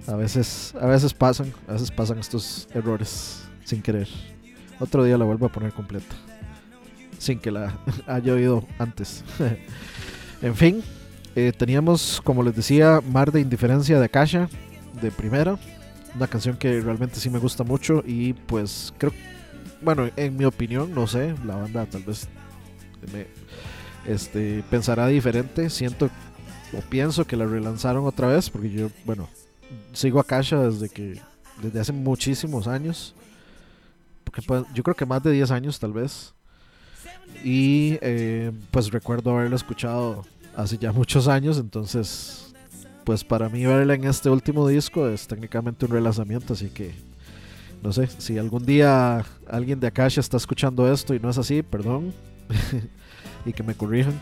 A 0.06 0.14
veces, 0.14 0.74
a 0.80 0.86
veces 0.86 1.12
pasan, 1.12 1.52
a 1.66 1.72
veces 1.72 1.90
pasan 1.90 2.18
estos 2.18 2.68
errores 2.72 3.42
sin 3.64 3.82
querer. 3.82 4.08
Otro 4.78 5.02
día 5.02 5.18
la 5.18 5.24
vuelvo 5.24 5.46
a 5.46 5.52
poner 5.52 5.72
completa. 5.72 6.14
Sin 7.18 7.38
que 7.38 7.50
la 7.50 7.76
haya 8.06 8.32
oído 8.32 8.64
antes. 8.78 9.24
en 10.42 10.54
fin, 10.54 10.82
eh, 11.34 11.52
teníamos, 11.56 12.20
como 12.22 12.42
les 12.42 12.54
decía, 12.54 13.00
Mar 13.12 13.32
de 13.32 13.40
Indiferencia 13.40 13.98
de 13.98 14.04
Akasha, 14.04 14.48
de 15.00 15.10
primera. 15.10 15.58
Una 16.14 16.28
canción 16.28 16.56
que 16.56 16.80
realmente 16.80 17.16
sí 17.16 17.28
me 17.28 17.38
gusta 17.38 17.64
mucho 17.64 18.02
y 18.06 18.32
pues 18.32 18.94
creo, 18.96 19.12
bueno, 19.82 20.08
en 20.16 20.36
mi 20.36 20.44
opinión, 20.44 20.94
no 20.94 21.06
sé, 21.06 21.34
la 21.44 21.56
banda 21.56 21.84
tal 21.86 22.04
vez 22.04 22.28
me 23.12 23.26
este, 24.06 24.62
pensará 24.70 25.08
diferente. 25.08 25.68
Siento 25.68 26.10
o 26.72 26.80
pienso 26.88 27.26
que 27.26 27.36
la 27.36 27.46
relanzaron 27.46 28.06
otra 28.06 28.28
vez 28.28 28.50
porque 28.50 28.70
yo, 28.70 28.88
bueno, 29.04 29.28
sigo 29.92 30.20
a 30.20 30.24
Kasha 30.24 30.60
desde 30.60 30.88
que 30.88 31.20
desde 31.62 31.80
hace 31.80 31.92
muchísimos 31.92 32.66
años. 32.66 33.14
Porque 34.24 34.42
pues, 34.42 34.64
yo 34.74 34.82
creo 34.82 34.96
que 34.96 35.06
más 35.06 35.22
de 35.22 35.32
10 35.32 35.50
años 35.50 35.78
tal 35.78 35.92
vez. 35.92 36.34
Y 37.44 37.98
eh, 38.02 38.52
pues 38.70 38.90
recuerdo 38.90 39.30
haberla 39.30 39.56
escuchado 39.56 40.24
hace 40.56 40.78
ya 40.78 40.92
muchos 40.92 41.28
años, 41.28 41.58
entonces 41.58 42.54
pues 43.04 43.22
para 43.22 43.48
mí 43.48 43.64
verla 43.64 43.94
en 43.94 44.04
este 44.04 44.30
último 44.30 44.66
disco 44.66 45.06
es 45.06 45.28
técnicamente 45.28 45.84
un 45.84 45.92
relanzamiento, 45.92 46.54
así 46.54 46.70
que 46.70 46.92
no 47.82 47.92
sé, 47.92 48.08
si 48.18 48.36
algún 48.36 48.66
día 48.66 49.24
alguien 49.48 49.78
de 49.78 49.86
Akasha 49.86 50.20
está 50.20 50.38
escuchando 50.38 50.90
esto 50.92 51.14
y 51.14 51.20
no 51.20 51.30
es 51.30 51.38
así, 51.38 51.62
perdón, 51.62 52.12
y 53.46 53.52
que 53.52 53.62
me 53.62 53.74
corrijan. 53.74 54.20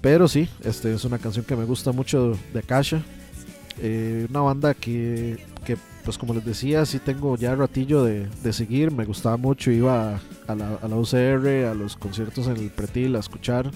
Pero 0.00 0.28
sí, 0.28 0.48
este 0.64 0.94
es 0.94 1.04
una 1.04 1.18
canción 1.18 1.44
que 1.44 1.56
me 1.56 1.64
gusta 1.64 1.92
mucho 1.92 2.38
de 2.54 2.60
Akasha. 2.60 3.02
Eh, 3.78 4.26
una 4.30 4.40
banda 4.40 4.74
que, 4.74 5.38
que, 5.64 5.76
pues 6.04 6.16
como 6.18 6.34
les 6.34 6.44
decía, 6.44 6.86
sí 6.86 6.98
tengo 6.98 7.36
ya 7.36 7.54
ratillo 7.54 8.04
de, 8.04 8.26
de 8.42 8.52
seguir, 8.52 8.90
me 8.90 9.04
gustaba 9.04 9.36
mucho, 9.36 9.70
iba 9.70 10.20
a 10.46 10.54
la, 10.54 10.96
UCR, 10.96 11.66
a 11.66 11.74
los 11.74 11.96
conciertos 11.96 12.46
en 12.46 12.56
el 12.56 12.70
Pretil 12.70 13.16
a 13.16 13.20
escuchar 13.20 13.70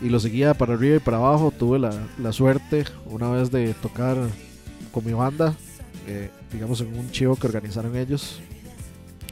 y 0.00 0.08
lo 0.08 0.18
seguía 0.18 0.54
para 0.54 0.74
arriba 0.74 0.96
y 0.96 1.00
para 1.00 1.18
abajo. 1.18 1.52
Tuve 1.56 1.78
la, 1.78 1.92
la 2.18 2.32
suerte 2.32 2.84
una 3.06 3.30
vez 3.30 3.50
de 3.50 3.74
tocar 3.74 4.16
con 4.90 5.04
mi 5.04 5.12
banda, 5.12 5.54
eh, 6.06 6.30
digamos 6.52 6.80
en 6.80 6.98
un 6.98 7.10
chivo 7.10 7.36
que 7.36 7.46
organizaron 7.46 7.96
ellos. 7.96 8.40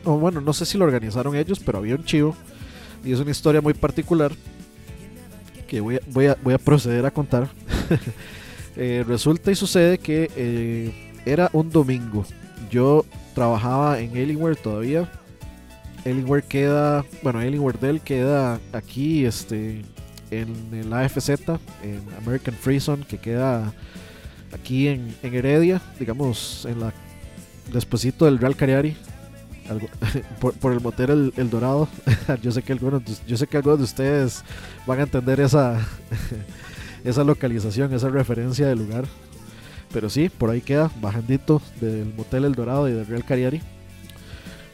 O 0.04 0.18
bueno, 0.18 0.40
no 0.40 0.52
sé 0.52 0.66
si 0.66 0.78
lo 0.78 0.84
organizaron 0.84 1.36
ellos, 1.36 1.60
pero 1.60 1.78
había 1.78 1.94
un 1.94 2.04
chivo 2.04 2.36
y 3.04 3.12
es 3.12 3.20
una 3.20 3.30
historia 3.30 3.60
muy 3.60 3.74
particular 3.74 4.32
que 5.66 5.80
voy 5.80 5.98
voy 6.08 6.26
a, 6.26 6.36
voy 6.42 6.54
a 6.54 6.58
proceder 6.58 7.06
a 7.06 7.10
contar. 7.10 7.48
Eh, 8.76 9.04
resulta 9.06 9.50
y 9.50 9.54
sucede 9.54 9.98
que 9.98 10.30
eh, 10.36 11.12
era 11.26 11.50
un 11.52 11.70
domingo. 11.70 12.24
Yo 12.70 13.04
trabajaba 13.34 14.00
en 14.00 14.10
Alienware 14.10 14.56
todavía. 14.56 15.10
Alienware 16.04 16.44
queda, 16.44 17.04
bueno, 17.22 17.38
Alienware 17.38 17.78
Dell 17.78 18.00
queda 18.00 18.58
aquí, 18.72 19.24
este, 19.24 19.82
en 20.30 20.54
el 20.72 20.92
AFZ, 20.92 21.28
en 21.82 22.02
American 22.20 22.54
Free 22.54 22.80
Zone, 22.80 23.04
que 23.04 23.18
queda 23.18 23.72
aquí 24.52 24.88
en, 24.88 25.14
Heredia, 25.22 25.80
digamos, 25.98 26.66
en 26.68 26.80
la 26.80 26.92
despuesito 27.72 28.24
del 28.24 28.38
Real 28.38 28.56
Cariari, 28.56 28.96
algo, 29.68 29.86
por, 30.60 30.72
el 30.72 30.80
motel 30.80 31.10
el, 31.10 31.32
el, 31.36 31.50
Dorado. 31.50 31.88
yo 32.42 32.50
sé 32.50 32.62
que 32.62 32.72
algunos, 32.72 33.02
yo 33.26 33.36
sé 33.36 33.46
que 33.46 33.58
algunos 33.58 33.78
de 33.78 33.84
ustedes 33.84 34.42
van 34.86 35.00
a 35.00 35.02
entender 35.02 35.40
esa 35.40 35.78
esa 37.04 37.24
localización, 37.24 37.92
esa 37.92 38.08
referencia 38.08 38.66
del 38.68 38.78
lugar. 38.78 39.04
Pero 39.92 40.08
sí, 40.08 40.28
por 40.28 40.50
ahí 40.50 40.60
queda, 40.60 40.90
bajandito 41.00 41.60
del 41.80 42.12
motel 42.14 42.44
El 42.44 42.54
Dorado 42.54 42.88
y 42.88 42.92
del 42.92 43.06
Real 43.06 43.24
Cariari. 43.24 43.60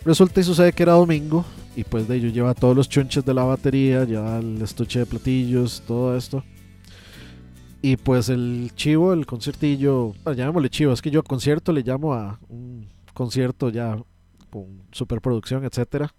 Resulta 0.04 0.40
y 0.40 0.44
sucede 0.44 0.72
que 0.72 0.82
era 0.84 0.92
domingo 0.92 1.44
y 1.74 1.84
pues 1.84 2.08
de 2.08 2.16
ello 2.16 2.28
lleva 2.28 2.54
todos 2.54 2.74
los 2.74 2.88
chunches 2.88 3.24
de 3.24 3.34
la 3.34 3.44
batería, 3.44 4.04
lleva 4.04 4.38
el 4.38 4.60
estuche 4.62 5.00
de 5.00 5.06
platillos, 5.06 5.82
todo 5.86 6.16
esto. 6.16 6.42
Y 7.82 7.96
pues 7.96 8.28
el 8.28 8.72
chivo, 8.74 9.12
el 9.12 9.26
conciertillo, 9.26 10.14
bueno, 10.24 10.32
llamémosle 10.32 10.70
chivo, 10.70 10.92
es 10.92 11.00
que 11.00 11.10
yo 11.10 11.22
concierto 11.22 11.72
le 11.72 11.82
llamo 11.82 12.14
a 12.14 12.40
un 12.48 12.88
concierto 13.14 13.68
ya 13.68 13.96
con 14.50 14.82
superproducción, 14.90 15.64
etcétera. 15.64 16.12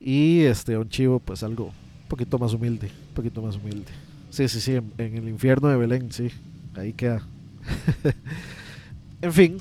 Y 0.00 0.42
este, 0.42 0.78
un 0.78 0.88
chivo, 0.88 1.18
pues 1.18 1.42
algo 1.42 1.66
un 1.66 2.08
poquito 2.08 2.38
más 2.38 2.54
humilde, 2.54 2.90
un 3.08 3.14
poquito 3.14 3.42
más 3.42 3.56
humilde. 3.56 3.92
Sí, 4.36 4.48
sí, 4.48 4.60
sí, 4.60 4.74
en, 4.74 4.92
el 4.98 5.30
infierno 5.30 5.68
de 5.68 5.78
Belén, 5.78 6.12
sí, 6.12 6.30
ahí 6.76 6.92
queda. 6.92 7.22
en 9.22 9.32
fin, 9.32 9.56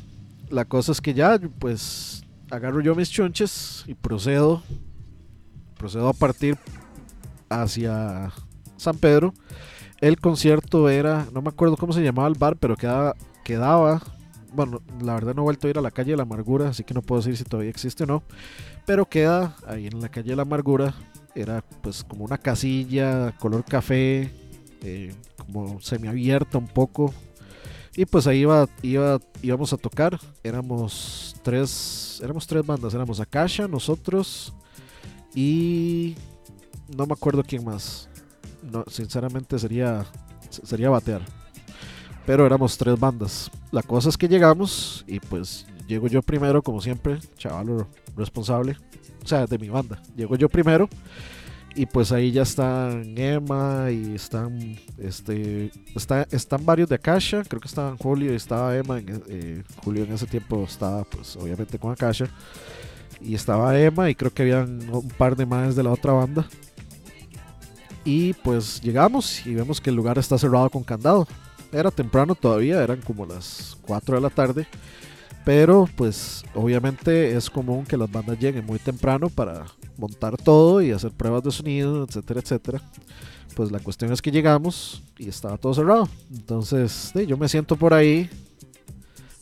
la 0.50 0.66
cosa 0.66 0.92
es 0.92 1.00
que 1.00 1.14
ya, 1.14 1.40
pues, 1.60 2.26
agarro 2.52 2.82
yo 2.82 2.94
mis 2.94 3.10
chunches 3.10 3.86
y 3.88 3.94
procedo, 3.94 4.64
procedo 5.78 6.10
a 6.10 6.14
partir 6.14 6.58
hacia 7.48 8.34
San 8.76 8.98
Pedro. 8.98 9.34
El 10.02 10.20
concierto 10.20 10.90
era, 10.90 11.26
no 11.32 11.42
me 11.42 11.48
acuerdo 11.48 11.78
cómo 11.78 11.94
se 11.94 12.04
llamaba 12.04 12.28
el 12.28 12.36
bar, 12.36 12.58
pero 12.58 12.76
quedaba, 12.76 13.16
quedaba, 13.46 14.02
bueno, 14.52 14.82
la 15.02 15.14
verdad 15.14 15.36
no 15.36 15.44
he 15.44 15.46
vuelto 15.46 15.68
a 15.68 15.70
ir 15.70 15.78
a 15.78 15.82
la 15.82 15.92
calle 15.92 16.12
de 16.12 16.18
la 16.18 16.24
amargura, 16.24 16.68
así 16.68 16.84
que 16.84 16.94
no 16.94 17.02
puedo 17.02 17.22
decir 17.22 17.38
si 17.38 17.46
todavía 17.46 17.72
existe 17.72 18.04
o 18.04 18.08
no, 18.08 18.24
pero 18.86 19.06
queda 19.06 19.56
ahí 19.68 19.88
en 19.88 20.02
la 20.02 20.10
calle 20.10 20.32
de 20.32 20.36
la 20.36 20.42
amargura, 20.42 20.94
era 21.34 21.64
pues 21.82 22.04
como 22.04 22.26
una 22.26 22.38
casilla, 22.38 23.32
color 23.40 23.64
café, 23.64 24.32
eh, 24.86 25.16
como 25.38 25.82
semiabierta 25.82 26.60
un 26.60 26.68
poco. 26.68 27.14
Y 27.96 28.06
pues 28.06 28.28
ahí 28.28 28.40
iba, 28.40 28.70
iba, 28.82 29.20
íbamos 29.42 29.74
a 29.74 29.78
tocar. 29.78 30.20
Éramos 30.44 31.36
tres, 31.42 32.22
éramos 32.24 32.46
tres 32.46 32.66
bandas. 32.66 32.94
Éramos 32.94 33.20
Akasha, 33.20 33.68
nosotros 33.68 34.54
y 35.34 36.16
no 36.96 37.08
me 37.08 37.14
acuerdo 37.14 37.44
quién 37.44 37.66
más. 37.66 38.10
No, 38.62 38.84
sinceramente 38.88 39.58
sería, 39.58 40.06
sería 40.50 40.90
batear. 40.90 41.22
Pero 42.26 42.46
éramos 42.46 42.78
tres 42.78 43.00
bandas. 43.00 43.50
La 43.72 43.82
cosa 43.82 44.10
es 44.10 44.18
que 44.18 44.28
llegamos 44.28 45.04
y 45.08 45.20
pues 45.20 45.66
llego 45.88 46.08
yo 46.08 46.22
primero, 46.22 46.62
como 46.62 46.80
siempre, 46.80 47.20
chaval 47.38 47.88
responsable. 48.16 48.78
O 49.24 49.28
sea, 49.28 49.48
de 49.48 49.58
mi 49.58 49.70
banda. 49.70 50.02
Llego 50.16 50.36
yo 50.36 50.48
primero 50.48 50.88
y 51.76 51.86
pues 51.86 52.12
ahí 52.12 52.32
ya 52.32 52.44
están 52.44 53.18
Emma 53.18 53.92
y 53.92 54.16
están 54.16 54.78
este 54.98 55.72
está, 55.96 56.26
están 56.32 56.66
varios 56.66 56.88
de 56.88 56.96
Akasha 56.96 57.44
creo 57.44 57.60
que 57.60 57.68
estaban 57.68 57.98
Julio 57.98 58.32
y 58.32 58.36
estaba 58.36 58.76
Emma 58.76 59.00
eh, 59.28 59.64
Julio 59.84 60.06
en 60.06 60.14
ese 60.14 60.26
tiempo 60.26 60.64
estaba 60.64 61.04
pues 61.04 61.36
obviamente 61.36 61.78
con 61.78 61.92
Akasha 61.92 62.30
y 63.22 63.36
estaba 63.36 63.78
Emma 63.80 64.10
y 64.10 64.16
creo 64.16 64.34
que 64.34 64.44
habían 64.44 64.90
un 64.90 65.08
par 65.10 65.36
de 65.36 65.46
más 65.46 65.76
de 65.76 65.84
la 65.84 65.92
otra 65.92 66.14
banda. 66.14 66.46
Y 68.04 68.34
pues 68.34 68.82
llegamos 68.82 69.46
y 69.48 69.56
vemos 69.56 69.82
que 69.82 69.90
el 69.90 69.96
lugar 69.96 70.18
está 70.18 70.38
cerrado 70.38 70.70
con 70.70 70.84
candado. 70.84 71.28
Era 71.72 71.90
temprano 71.90 72.36
todavía 72.36 72.84
eran 72.84 73.02
como 73.02 73.26
las 73.26 73.78
4 73.82 74.16
de 74.16 74.22
la 74.22 74.30
tarde 74.30 74.68
pero 75.44 75.88
pues 75.96 76.44
obviamente 76.56 77.36
es 77.36 77.52
común 77.52 77.86
que 77.86 77.98
las 77.98 78.12
bandas 78.12 78.40
lleguen 78.40 78.66
muy 78.66 78.80
temprano 78.80 79.30
para 79.30 79.66
montar 79.98 80.38
todo 80.38 80.82
y 80.82 80.92
hacer 80.92 81.12
pruebas 81.12 81.44
de 81.44 81.52
sonido, 81.52 82.04
etcétera, 82.04 82.40
etcétera. 82.40 82.82
Pues 83.56 83.72
la 83.72 83.80
cuestión 83.80 84.12
es 84.12 84.22
que 84.22 84.32
llegamos 84.32 85.02
y 85.18 85.30
estaba 85.30 85.58
todo 85.58 85.74
cerrado. 85.74 86.10
Entonces 86.32 87.14
yo 87.28 87.38
me 87.38 87.48
siento 87.48 87.76
por 87.76 87.94
ahí, 87.94 88.30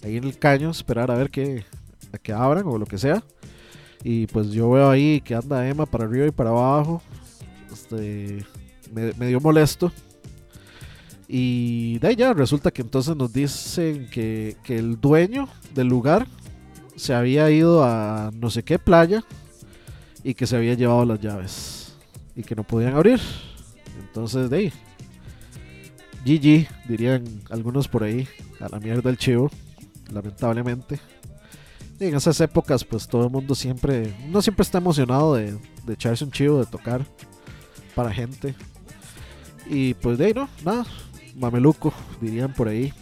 ahí 0.03 0.17
en 0.17 0.23
el 0.23 0.37
caño, 0.37 0.69
esperar 0.69 1.09
a 1.09 1.15
ver 1.15 1.29
que, 1.29 1.65
a 2.31 2.43
abran 2.43 2.67
o 2.67 2.77
lo 2.77 2.85
que 2.85 2.97
sea. 2.97 3.23
Y 4.03 4.27
pues 4.27 4.51
yo 4.51 4.69
veo 4.69 4.89
ahí 4.89 5.21
que 5.21 5.33
anda 5.33 5.67
Emma 5.67 5.85
para 5.85 6.05
arriba 6.05 6.27
y 6.27 6.31
para 6.31 6.51
abajo. 6.51 7.01
Este, 7.71 8.45
me, 8.93 9.13
me 9.13 9.27
dio 9.27 9.39
molesto. 9.39 9.91
Y 11.27 11.97
de 11.99 12.09
ahí 12.09 12.15
ya 12.15 12.33
resulta 12.33 12.69
que 12.69 12.83
entonces 12.83 13.15
nos 13.15 13.33
dicen 13.33 14.07
que, 14.11 14.57
que 14.63 14.77
el 14.77 14.99
dueño 15.01 15.47
del 15.73 15.87
lugar 15.87 16.27
se 16.95 17.15
había 17.15 17.49
ido 17.49 17.83
a 17.83 18.29
no 18.35 18.51
sé 18.51 18.61
qué 18.61 18.77
playa 18.77 19.23
y 20.23 20.33
que 20.33 20.47
se 20.47 20.55
había 20.55 20.73
llevado 20.73 21.05
las 21.05 21.19
llaves 21.19 21.95
y 22.35 22.43
que 22.43 22.55
no 22.55 22.63
podían 22.63 22.95
abrir. 22.95 23.19
Entonces, 23.99 24.49
de 24.49 24.57
ahí, 24.57 24.73
GG, 26.25 26.67
dirían 26.87 27.25
algunos 27.49 27.87
por 27.87 28.03
ahí, 28.03 28.27
a 28.59 28.69
la 28.69 28.79
mierda 28.79 29.09
del 29.09 29.17
chivo, 29.17 29.51
lamentablemente. 30.11 30.99
en 31.99 32.15
esas 32.15 32.39
épocas, 32.41 32.83
pues 32.83 33.07
todo 33.07 33.25
el 33.25 33.31
mundo 33.31 33.55
siempre, 33.55 34.13
no 34.29 34.41
siempre 34.41 34.63
está 34.63 34.77
emocionado 34.77 35.35
de, 35.35 35.57
de 35.85 35.93
echarse 35.93 36.23
un 36.23 36.31
chivo, 36.31 36.59
de 36.59 36.65
tocar 36.65 37.05
para 37.95 38.13
gente. 38.13 38.55
Y 39.65 39.93
pues 39.95 40.17
de 40.17 40.25
ahí 40.25 40.33
no, 40.33 40.49
nada, 40.65 40.85
mameluco, 41.35 41.93
dirían 42.21 42.53
por 42.53 42.67
ahí. 42.67 42.93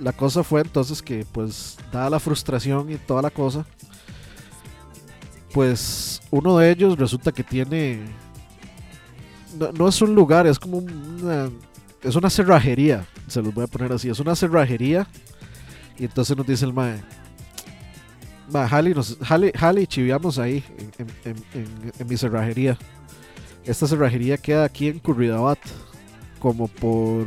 La 0.00 0.12
cosa 0.12 0.42
fue 0.42 0.60
entonces 0.60 1.02
que, 1.02 1.24
pues, 1.30 1.78
dada 1.92 2.10
la 2.10 2.20
frustración 2.20 2.90
y 2.90 2.96
toda 2.96 3.22
la 3.22 3.30
cosa, 3.30 3.64
pues 5.54 6.20
uno 6.32 6.58
de 6.58 6.70
ellos 6.72 6.98
resulta 6.98 7.30
que 7.32 7.44
tiene. 7.44 8.00
No, 9.58 9.70
no 9.72 9.88
es 9.88 10.02
un 10.02 10.14
lugar, 10.14 10.46
es 10.48 10.58
como 10.58 10.78
una. 10.78 11.48
Es 12.02 12.16
una 12.16 12.28
cerrajería, 12.28 13.06
se 13.28 13.40
los 13.40 13.54
voy 13.54 13.64
a 13.64 13.68
poner 13.68 13.92
así. 13.92 14.10
Es 14.10 14.18
una 14.20 14.34
cerrajería. 14.34 15.06
Y 15.96 16.04
entonces 16.04 16.36
nos 16.36 16.44
dice 16.46 16.64
el 16.66 16.72
mae. 16.72 17.00
Mae, 18.50 18.68
jale, 18.68 18.94
nos, 18.94 19.16
jale, 19.22 19.52
jale 19.56 19.82
y 19.82 19.86
chiviamos 19.86 20.38
ahí 20.38 20.62
en- 21.24 21.92
en 21.98 22.06
mi 22.08 22.16
cerrajería. 22.16 22.76
Esta 23.64 23.86
cerrajería 23.86 24.36
queda 24.36 24.64
aquí 24.64 24.88
en 24.88 24.98
Curridabat, 24.98 25.58
como 26.40 26.68
por 26.68 27.24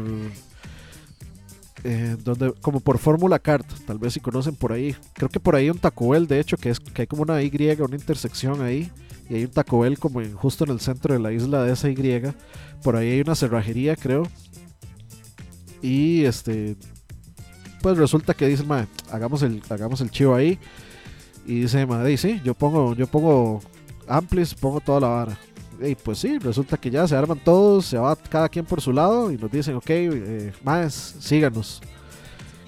eh, 1.83 2.17
donde, 2.23 2.53
como 2.61 2.79
por 2.79 2.97
Fórmula 2.97 3.39
Kart, 3.39 3.65
tal 3.85 3.99
vez 3.99 4.13
si 4.13 4.19
conocen 4.19 4.55
por 4.55 4.71
ahí. 4.71 4.95
Creo 5.13 5.29
que 5.29 5.39
por 5.39 5.55
ahí 5.55 5.69
un 5.69 5.77
Taco 5.77 6.09
Bell, 6.09 6.27
de 6.27 6.39
hecho, 6.39 6.57
que, 6.57 6.69
es, 6.69 6.79
que 6.79 7.03
hay 7.03 7.07
como 7.07 7.23
una 7.23 7.41
Y, 7.41 7.51
una 7.79 7.95
intersección 7.95 8.61
ahí. 8.61 8.91
Y 9.29 9.35
hay 9.35 9.45
un 9.45 9.51
Taco 9.51 9.83
como 9.99 10.23
justo 10.35 10.63
en 10.63 10.71
el 10.71 10.79
centro 10.79 11.13
de 11.13 11.19
la 11.19 11.31
isla 11.31 11.63
de 11.63 11.73
esa 11.73 11.89
Y. 11.89 12.21
Por 12.83 12.95
ahí 12.95 13.11
hay 13.11 13.21
una 13.21 13.35
cerrajería, 13.35 13.95
creo. 13.95 14.23
Y 15.81 16.23
este. 16.25 16.75
Pues 17.81 17.97
resulta 17.97 18.33
que 18.33 18.47
dice, 18.47 18.63
"Mae, 18.63 18.87
hagamos 19.11 19.43
el, 19.43 19.61
hagamos 19.69 20.01
el 20.01 20.09
chivo 20.09 20.33
ahí. 20.35 20.59
Y 21.45 21.61
dice, 21.61 21.85
madre, 21.85 22.17
sí, 22.17 22.41
yo 22.43 22.53
pongo, 22.53 22.93
yo 22.93 23.07
pongo 23.07 23.61
amplis, 24.07 24.53
pongo 24.53 24.81
toda 24.81 24.99
la 24.99 25.07
vara. 25.07 25.39
Y 25.79 25.95
pues 25.95 26.19
sí, 26.19 26.39
resulta 26.39 26.77
que 26.77 26.89
ya 26.89 27.07
se 27.07 27.15
arman 27.15 27.39
todos, 27.39 27.85
se 27.85 27.97
va 27.97 28.15
cada 28.15 28.49
quien 28.49 28.65
por 28.65 28.81
su 28.81 28.91
lado 28.91 29.31
y 29.31 29.37
nos 29.37 29.51
dicen, 29.51 29.75
ok, 29.75 29.89
eh, 29.89 30.53
más, 30.63 31.15
síganos. 31.19 31.81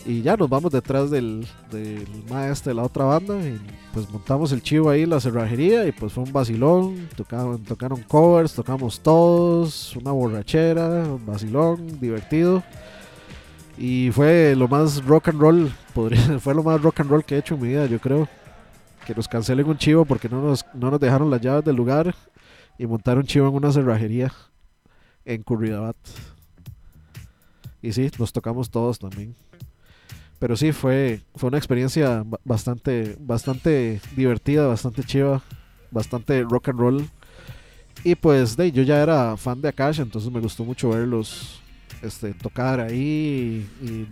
Y 0.06 0.22
ya 0.22 0.38
nos 0.38 0.50
vamos 0.50 0.72
detrás 0.72 1.10
del, 1.12 1.46
del 1.72 2.08
maestro 2.30 2.70
de 2.70 2.76
la 2.76 2.84
otra 2.84 3.06
banda 3.06 3.36
y 3.36 3.60
pues 3.94 4.10
montamos 4.10 4.52
el 4.52 4.62
chivo 4.62 4.90
ahí, 4.90 5.06
la 5.06 5.20
cerrajería 5.20 5.86
y 5.86 5.92
pues 5.92 6.14
fue 6.14 6.24
un 6.24 6.32
vacilón, 6.32 7.10
tocaron, 7.16 7.64
tocaron 7.64 8.02
covers, 8.04 8.54
tocamos 8.54 9.00
todos, 9.00 9.96
una 9.96 10.12
borrachera, 10.12 11.04
un 11.04 11.26
vacilón, 11.26 12.00
divertido. 12.00 12.64
Y 13.78 14.12
fue 14.12 14.56
lo 14.56 14.68
más 14.68 15.04
rock 15.06 15.30
and 15.30 15.40
roll, 15.40 15.72
podría, 15.94 16.40
fue 16.40 16.54
lo 16.54 16.64
más 16.64 16.82
rock 16.82 17.02
and 17.02 17.10
roll 17.10 17.24
que 17.24 17.36
he 17.36 17.40
hecho 17.40 17.56
en 17.56 17.62
mi 17.62 17.68
vida, 17.70 17.86
yo 17.88 18.00
creo. 18.00 18.28
Que 19.06 19.16
nos 19.16 19.28
cancelen 19.28 19.68
un 19.68 19.78
chivo 19.78 20.06
porque 20.06 20.30
no 20.30 20.42
nos, 20.42 20.66
no 20.74 20.92
nos 20.92 21.00
dejaron 21.00 21.32
las 21.32 21.42
llaves 21.42 21.66
del 21.66 21.76
lugar 21.76 22.14
y 22.80 22.88
montar 22.88 23.18
un 23.18 23.26
chivo 23.26 23.48
en 23.50 23.54
una 23.54 23.72
cerrajería 23.72 24.34
en 25.26 25.44
Curridabat. 25.44 25.98
Y 27.82 27.92
sí, 27.92 28.10
nos 28.18 28.34
tocamos 28.34 28.72
todos 28.72 28.98
también. 28.98 29.36
Pero 30.40 30.56
sí, 30.56 30.72
fue, 30.72 31.22
fue 31.36 31.50
una 31.50 31.58
experiencia 31.58 32.24
ba- 32.26 32.40
bastante, 32.46 33.18
bastante 33.20 34.02
divertida, 34.16 34.66
bastante 34.66 35.04
chiva, 35.04 35.44
bastante 35.92 36.42
rock 36.44 36.70
and 36.70 36.80
roll. 36.80 37.10
Y 38.06 38.16
pues 38.16 38.56
de, 38.56 38.72
yo 38.72 38.84
ya 38.84 39.04
era 39.04 39.36
fan 39.36 39.62
de 39.62 39.68
Akash, 39.68 40.00
entonces 40.00 40.32
me 40.32 40.40
gustó 40.40 40.64
mucho 40.64 40.90
verlos 40.90 41.62
este, 42.02 42.34
tocar 42.34 42.80
ahí 42.80 43.68
y, 43.82 43.86
y, 43.86 44.08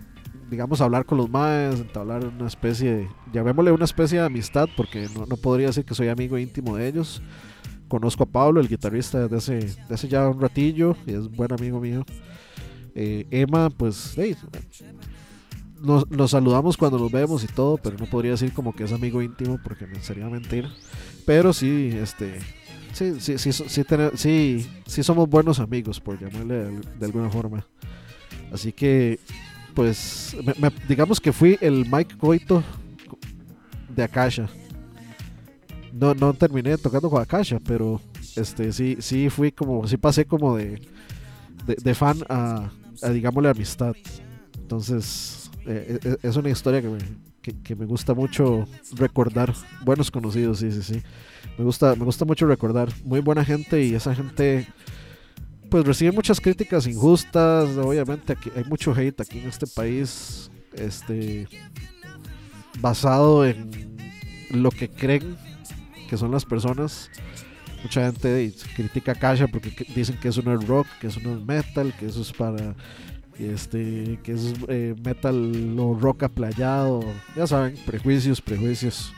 digamos 0.51 0.82
hablar 0.82 1.05
con 1.05 1.18
los 1.20 1.30
maes, 1.30 1.80
entablar 1.80 2.26
una 2.26 2.47
especie 2.47 2.93
de, 2.93 3.07
llamémosle 3.32 3.72
una 3.72 3.86
especie 3.86 4.20
de 4.20 4.26
amistad, 4.26 4.68
porque 4.76 5.07
no, 5.15 5.26
no 5.26 5.38
podría 5.38 5.68
decir 5.68 5.86
que 5.86 5.95
soy 5.95 6.09
amigo 6.09 6.38
íntimo 6.38 6.76
de 6.76 6.89
ellos. 6.89 7.22
Conozco 7.88 8.23
a 8.23 8.25
Pablo, 8.25 8.59
el 8.59 8.67
guitarrista, 8.67 9.27
desde 9.27 9.75
hace, 9.89 10.07
ya 10.07 10.27
un 10.27 10.41
ratillo 10.41 10.95
y 11.05 11.13
es 11.13 11.29
buen 11.29 11.53
amigo 11.53 11.79
mío. 11.79 12.05
Eh, 12.95 13.25
Emma, 13.31 13.69
pues 13.69 14.13
hey, 14.17 14.35
nos, 15.81 16.09
nos 16.09 16.31
saludamos 16.31 16.77
cuando 16.77 16.97
nos 16.97 17.11
vemos 17.11 17.43
y 17.43 17.47
todo, 17.47 17.77
pero 17.77 17.97
no 17.97 18.05
podría 18.05 18.31
decir 18.31 18.53
como 18.53 18.73
que 18.73 18.83
es 18.83 18.91
amigo 18.91 19.21
íntimo 19.21 19.59
porque 19.63 19.88
sería 20.01 20.27
mentir. 20.27 20.67
Pero 21.25 21.53
sí, 21.53 21.91
este, 21.93 22.39
sí, 22.93 23.19
sí, 23.19 23.38
sí, 23.38 23.51
sí, 23.53 23.83
tener- 23.83 24.17
sí, 24.17 24.67
sí 24.85 25.03
somos 25.03 25.29
buenos 25.29 25.59
amigos, 25.59 25.99
por 25.99 26.19
llamarle 26.19 26.81
de, 26.99 27.05
alguna 27.05 27.29
forma. 27.29 27.65
Así 28.51 28.71
que, 28.71 29.19
pues, 29.73 30.35
digamos 30.88 31.19
que 31.19 31.31
fui 31.31 31.57
el 31.61 31.85
Mike 31.91 32.17
Coito 32.17 32.63
de 33.95 34.03
Akasha. 34.03 34.49
No, 35.93 36.13
no 36.13 36.33
terminé 36.33 36.77
tocando 36.77 37.09
con 37.09 37.21
Akasha, 37.21 37.59
pero 37.65 38.01
este 38.35 38.71
sí, 38.73 38.97
sí 38.99 39.29
fui 39.29 39.51
como, 39.51 39.88
sí 39.88 39.97
pasé 39.97 40.25
como 40.25 40.57
de, 40.57 40.81
de, 41.65 41.95
fan 41.95 42.17
a, 42.29 42.69
a, 43.01 43.09
digámosle, 43.09 43.49
amistad. 43.49 43.95
Entonces, 44.59 45.49
eh, 45.65 45.99
eh, 46.03 46.17
es 46.21 46.35
una 46.35 46.49
historia 46.49 46.81
que 46.81 46.89
me, 46.89 46.97
que, 47.41 47.61
que 47.61 47.75
me 47.75 47.85
gusta 47.85 48.13
mucho 48.13 48.67
recordar. 48.95 49.53
Buenos 49.83 50.11
conocidos, 50.11 50.59
sí, 50.59 50.71
sí, 50.71 50.83
sí. 50.83 51.01
Me 51.57 51.63
gusta, 51.63 51.95
me 51.95 52.05
gusta 52.05 52.25
mucho 52.25 52.45
recordar. 52.45 52.89
Muy 53.03 53.21
buena 53.21 53.43
gente 53.43 53.83
y 53.83 53.95
esa 53.95 54.13
gente 54.13 54.67
pues 55.69 55.85
recibe 55.85 56.11
muchas 56.11 56.39
críticas 56.39 56.88
injustas. 56.88 57.77
Obviamente 57.77 58.33
aquí 58.33 58.51
hay 58.55 58.63
mucho 58.65 58.93
hate 58.93 59.19
aquí 59.21 59.39
en 59.39 59.47
este 59.47 59.67
país. 59.67 60.51
Este 60.73 61.47
basado 62.79 63.45
en 63.45 63.97
lo 64.51 64.69
que 64.69 64.89
creen 64.89 65.35
que 66.08 66.18
son 66.18 66.32
las 66.32 66.45
personas. 66.45 67.10
Mucha 67.84 68.05
gente 68.05 68.51
critica 68.76 69.12
a 69.12 69.16
Kasha 69.16 69.47
porque 69.47 69.74
que- 69.74 69.86
dicen 69.93 70.18
que 70.20 70.30
eso 70.30 70.41
no 70.41 70.53
es 70.60 70.68
rock, 70.68 70.88
que 70.99 71.08
eso 71.08 71.20
no 71.24 71.34
es 71.38 71.41
metal, 71.45 71.93
que 71.99 72.08
eso 72.08 72.22
es 72.22 72.32
para 72.34 72.76
este 73.38 74.20
que 74.24 74.32
es 74.32 74.53
eh, 74.68 74.95
metal 75.03 75.76
o 75.80 75.93
rock 75.93 76.24
aplayado. 76.24 77.01
Ya 77.36 77.45
saben, 77.45 77.76
prejuicios, 77.86 78.41
prejuicios. 78.41 79.14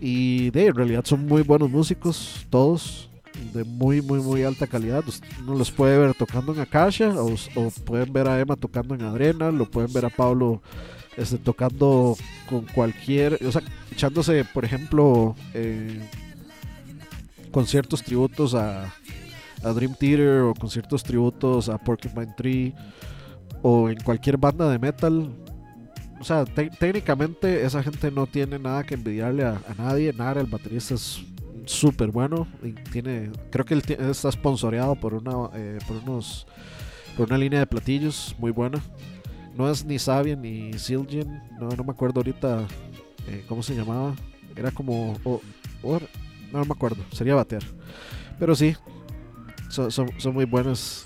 Y 0.00 0.50
de 0.50 0.66
en 0.66 0.74
realidad 0.74 1.04
son 1.04 1.26
muy 1.26 1.42
buenos 1.42 1.70
músicos, 1.70 2.46
todos, 2.50 3.08
de 3.52 3.64
muy, 3.64 4.00
muy, 4.02 4.20
muy 4.20 4.42
alta 4.42 4.66
calidad. 4.66 5.04
Uno 5.42 5.56
los 5.56 5.70
puede 5.70 5.98
ver 5.98 6.14
tocando 6.14 6.52
en 6.54 6.60
Akasha, 6.60 7.10
o, 7.22 7.34
o 7.54 7.70
pueden 7.84 8.12
ver 8.12 8.26
a 8.26 8.40
Emma 8.40 8.56
tocando 8.56 8.94
en 8.94 9.02
Adrenal, 9.02 9.56
lo 9.56 9.70
pueden 9.70 9.92
ver 9.92 10.06
a 10.06 10.10
Pablo 10.10 10.62
este, 11.16 11.38
tocando 11.38 12.16
con 12.48 12.66
cualquier, 12.66 13.38
o 13.46 13.52
sea, 13.52 13.62
echándose, 13.92 14.44
por 14.44 14.64
ejemplo, 14.64 15.34
eh, 15.54 16.00
conciertos 17.50 18.02
tributos 18.02 18.54
a, 18.54 18.92
a 19.62 19.68
Dream 19.72 19.94
Theater 19.98 20.40
o 20.42 20.54
conciertos 20.54 21.02
tributos 21.02 21.68
a 21.68 21.78
Porcupine 21.78 22.32
Tree 22.36 22.74
o 23.62 23.88
en 23.90 23.98
cualquier 24.00 24.36
banda 24.36 24.70
de 24.70 24.78
metal. 24.78 25.30
O 26.20 26.24
sea, 26.24 26.44
te- 26.44 26.70
técnicamente 26.70 27.64
esa 27.64 27.82
gente 27.82 28.10
no 28.10 28.26
tiene 28.26 28.58
nada 28.58 28.84
que 28.84 28.94
envidiarle 28.94 29.44
a, 29.44 29.60
nadie. 29.78 30.12
Nara, 30.12 30.40
el 30.40 30.46
baterista, 30.46 30.94
es 30.94 31.20
súper 31.64 32.10
bueno. 32.10 32.46
Y 32.62 32.72
tiene, 32.72 33.30
creo 33.50 33.64
que 33.64 33.74
él 33.74 33.82
está 33.86 34.30
sponsoreado 34.30 34.94
por 34.96 35.14
una, 35.14 35.50
eh, 35.54 35.78
por 35.88 35.96
unos, 35.96 36.46
por 37.16 37.26
una 37.28 37.38
línea 37.38 37.60
de 37.60 37.66
platillos 37.66 38.34
muy 38.38 38.50
buena. 38.50 38.82
No 39.60 39.70
es 39.70 39.84
ni 39.84 39.98
Sabian 39.98 40.40
ni 40.40 40.72
Silgen, 40.78 41.42
no, 41.60 41.68
no 41.68 41.84
me 41.84 41.90
acuerdo 41.92 42.20
ahorita 42.20 42.66
eh, 43.28 43.44
cómo 43.46 43.62
se 43.62 43.74
llamaba. 43.74 44.14
Era 44.56 44.70
como, 44.70 45.18
o- 45.22 45.42
o- 45.82 46.00
no 46.50 46.64
me 46.64 46.72
acuerdo, 46.72 47.04
sería 47.12 47.34
bater. 47.34 47.62
Pero 48.38 48.56
sí, 48.56 48.74
son, 49.68 49.90
son, 49.90 50.08
muy 50.32 50.46
buenas. 50.46 51.04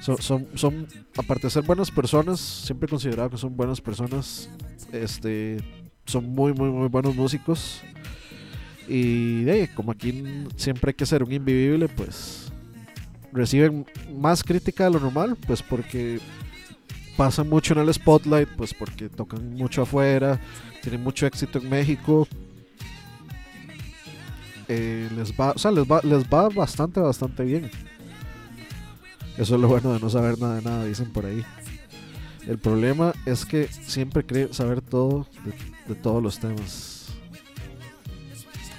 Son, 0.00 0.18
son, 0.20 0.46
son, 0.54 0.86
aparte 1.16 1.46
de 1.46 1.50
ser 1.50 1.62
buenas 1.62 1.90
personas, 1.90 2.38
siempre 2.38 2.88
he 2.88 2.90
considerado 2.90 3.30
que 3.30 3.38
son 3.38 3.56
buenas 3.56 3.80
personas. 3.80 4.50
Este, 4.92 5.64
son 6.04 6.28
muy, 6.28 6.52
muy, 6.52 6.68
muy 6.68 6.88
buenos 6.88 7.16
músicos. 7.16 7.80
Y 8.86 9.66
como 9.68 9.92
aquí 9.92 10.22
siempre 10.56 10.90
hay 10.90 10.94
que 10.94 11.06
ser 11.06 11.22
un 11.22 11.32
invivible, 11.32 11.88
pues 11.88 12.52
reciben 13.32 13.86
más 14.14 14.44
crítica 14.44 14.84
de 14.84 14.90
lo 14.90 15.00
normal, 15.00 15.38
pues 15.46 15.62
porque 15.62 16.20
pasan 17.16 17.48
mucho 17.48 17.74
en 17.74 17.80
el 17.80 17.92
spotlight, 17.92 18.48
pues 18.56 18.74
porque 18.74 19.08
tocan 19.08 19.54
mucho 19.54 19.82
afuera, 19.82 20.40
tienen 20.82 21.02
mucho 21.02 21.26
éxito 21.26 21.58
en 21.58 21.68
México. 21.68 22.26
Eh, 24.68 25.08
les 25.14 25.32
va, 25.32 25.52
o 25.52 25.58
sea, 25.58 25.70
les 25.70 25.84
va, 25.84 26.00
les 26.02 26.24
va 26.24 26.48
bastante, 26.48 27.00
bastante 27.00 27.44
bien. 27.44 27.70
Eso 29.36 29.56
es 29.56 29.60
lo 29.60 29.68
bueno 29.68 29.92
de 29.92 30.00
no 30.00 30.08
saber 30.08 30.38
nada 30.38 30.56
de 30.56 30.62
nada, 30.62 30.84
dicen 30.84 31.12
por 31.12 31.26
ahí. 31.26 31.44
El 32.46 32.58
problema 32.58 33.12
es 33.26 33.44
que 33.44 33.68
siempre 33.68 34.24
cree 34.24 34.52
saber 34.52 34.80
todo 34.80 35.26
de, 35.44 35.94
de 35.94 36.00
todos 36.00 36.22
los 36.22 36.38
temas. 36.38 36.94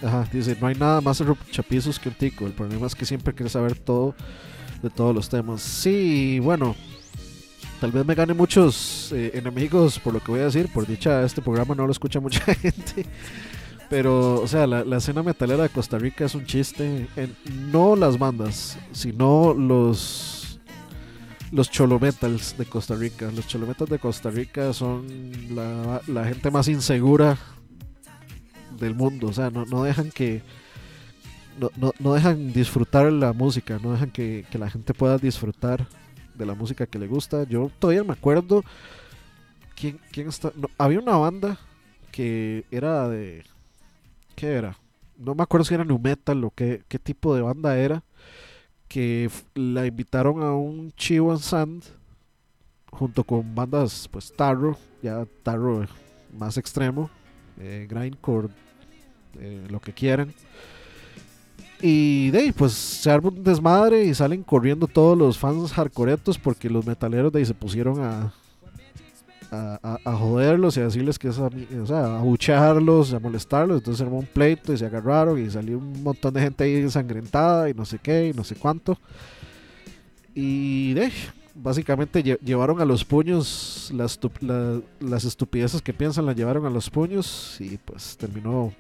Ajá, 0.04 0.28
dice, 0.32 0.56
no 0.60 0.68
hay 0.68 0.76
nada 0.76 1.02
más 1.02 1.24
chapizos 1.52 2.00
que 2.00 2.10
un 2.10 2.16
tico. 2.16 2.46
El 2.46 2.54
problema 2.54 2.88
es 2.88 2.96
que 2.96 3.06
siempre 3.06 3.34
quiere 3.34 3.50
saber 3.50 3.76
todo 3.78 4.14
de 4.82 4.90
todos 4.90 5.16
los 5.16 5.30
temas. 5.30 5.62
Sí, 5.62 6.40
bueno, 6.40 6.76
tal 7.86 7.92
vez 7.92 8.04
me 8.04 8.16
gane 8.16 8.34
muchos 8.34 9.12
eh, 9.12 9.30
enemigos 9.36 10.00
por 10.00 10.12
lo 10.12 10.20
que 10.20 10.32
voy 10.32 10.40
a 10.40 10.46
decir. 10.46 10.74
Por 10.74 10.88
dicha, 10.88 11.24
este 11.24 11.40
programa 11.40 11.76
no 11.76 11.86
lo 11.86 11.92
escucha 11.92 12.20
mucha 12.20 12.42
gente. 12.56 13.06
Pero, 13.92 14.42
o 14.42 14.48
sea, 14.48 14.66
la, 14.66 14.84
la 14.84 14.98
escena 14.98 15.22
metalera 15.22 15.62
de 15.62 15.70
Costa 15.70 16.00
Rica 16.00 16.26
es 16.26 16.34
un 16.34 16.48
chiste. 16.48 17.08
En, 17.16 17.36
no 17.72 17.96
las 17.96 18.18
bandas, 18.18 18.80
sino 18.92 19.54
los 19.54 20.60
los 21.52 21.70
cholometals 21.70 22.58
de 22.58 22.66
Costa 22.66 22.96
Rica. 22.96 23.30
Los 23.32 23.48
cholometals 23.48 23.92
de 23.92 24.00
Costa 24.00 24.32
Rica 24.32 24.74
son 24.74 25.06
la, 25.54 26.02
la 26.08 26.26
gente 26.26 26.50
más 26.50 26.68
insegura 26.68 27.38
del 28.80 28.96
mundo. 28.96 29.28
O 29.28 29.34
sea, 29.34 29.52
no, 29.52 29.66
no 29.66 29.84
dejan 29.84 30.10
que. 30.10 30.42
No, 31.60 31.70
no, 31.78 31.94
no 32.00 32.16
dejan 32.16 32.52
disfrutar 32.52 33.12
la 33.14 33.32
música, 33.32 33.78
no 33.84 33.92
dejan 33.92 34.10
que, 34.10 34.44
que 34.50 34.58
la 34.58 34.72
gente 34.72 34.96
pueda 34.96 35.20
disfrutar 35.20 35.86
de 36.38 36.46
la 36.46 36.54
música 36.54 36.86
que 36.86 37.00
le 37.00 37.08
gusta. 37.08 37.44
Yo 37.44 37.72
todavía 37.80 38.04
me 38.04 38.14
acuerdo. 38.14 38.64
¿Quién, 39.76 40.00
quién 40.12 40.28
está? 40.28 40.52
había 40.78 41.00
una 41.00 41.18
banda 41.18 41.60
que 42.12 42.66
era 42.72 43.10
de. 43.10 43.44
¿Qué 44.36 44.54
era? 44.54 44.78
No 45.18 45.36
me 45.36 45.44
acuerdo 45.44 45.66
si 45.66 45.74
era 45.74 45.86
New 45.86 46.00
Metal 46.00 46.44
o 46.44 46.52
qué, 46.52 46.84
qué 46.88 47.00
tipo 47.00 47.36
de 47.36 47.42
banda 47.42 47.78
era. 47.78 48.04
Que 48.88 49.30
la 49.56 49.86
invitaron 49.86 50.44
a 50.44 50.54
un 50.54 50.94
and 51.00 51.40
Sand 51.40 51.84
junto 52.92 53.24
con 53.24 53.54
bandas, 53.56 54.08
pues 54.10 54.34
Tarro, 54.34 54.78
ya 55.02 55.26
Tarro 55.44 55.84
eh, 55.84 55.88
más 56.38 56.58
extremo, 56.58 57.10
eh, 57.60 57.88
Grindcore, 57.90 58.50
eh, 59.40 59.68
lo 59.70 59.80
que 59.80 59.94
quieran. 59.94 60.34
Y 61.82 62.32
de 62.32 62.40
ahí, 62.40 62.52
pues 62.52 62.72
se 62.74 63.12
arma 63.12 63.30
un 63.30 63.44
desmadre 63.44 64.06
y 64.06 64.14
salen 64.14 64.44
corriendo 64.44 64.88
todos 64.88 65.18
los 65.18 65.38
fans 65.38 65.72
hardcoretos 65.74 66.38
porque 66.38 66.70
los 66.70 66.86
metaleros 66.86 67.32
de 67.32 67.40
ahí 67.40 67.46
se 67.46 67.54
pusieron 67.54 68.00
a, 68.02 68.34
a, 69.52 70.16
joderlos 70.16 70.76
y 70.78 70.80
a 70.82 70.86
decirles 70.86 71.20
que 71.20 71.28
es 71.30 71.38
a, 71.38 71.48
o 71.48 71.86
sea, 71.86 72.18
a 72.18 72.24
a 73.14 73.20
molestarlos. 73.20 73.78
Entonces 73.80 73.98
se 74.00 74.04
armó 74.04 74.20
un 74.20 74.26
pleito 74.26 74.74
y 74.74 74.78
se 74.78 74.86
agarraron 74.86 75.40
y 75.44 75.50
salió 75.50 75.78
un 75.78 76.02
montón 76.02 76.34
de 76.34 76.42
gente 76.42 76.64
ahí 76.64 76.76
ensangrentada 76.76 77.70
y 77.70 77.74
no 77.74 77.86
sé 77.86 78.00
qué 78.00 78.30
y 78.30 78.34
no 78.34 78.44
sé 78.44 78.56
cuánto. 78.56 78.98
Y 80.34 80.94
de 80.94 81.06
básicamente 81.54 82.24
lle- 82.24 82.40
llevaron 82.40 82.82
a 82.82 82.86
los 82.86 83.06
puños 83.06 83.92
las, 83.94 84.20
la- 84.42 84.82
las 85.00 85.24
estupideces 85.26 85.82
que 85.82 85.94
piensan, 85.94 86.26
las 86.26 86.36
llevaron 86.36 86.66
a 86.66 86.70
los 86.70 86.90
puños 86.90 87.58
y 87.60 87.78
pues 87.78 88.18
terminó 88.18 88.74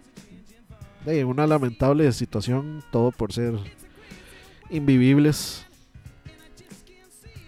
de 1.05 1.23
una 1.25 1.47
lamentable 1.47 2.11
situación, 2.11 2.83
todo 2.91 3.11
por 3.11 3.31
ser 3.31 3.53
invivibles. 4.69 5.65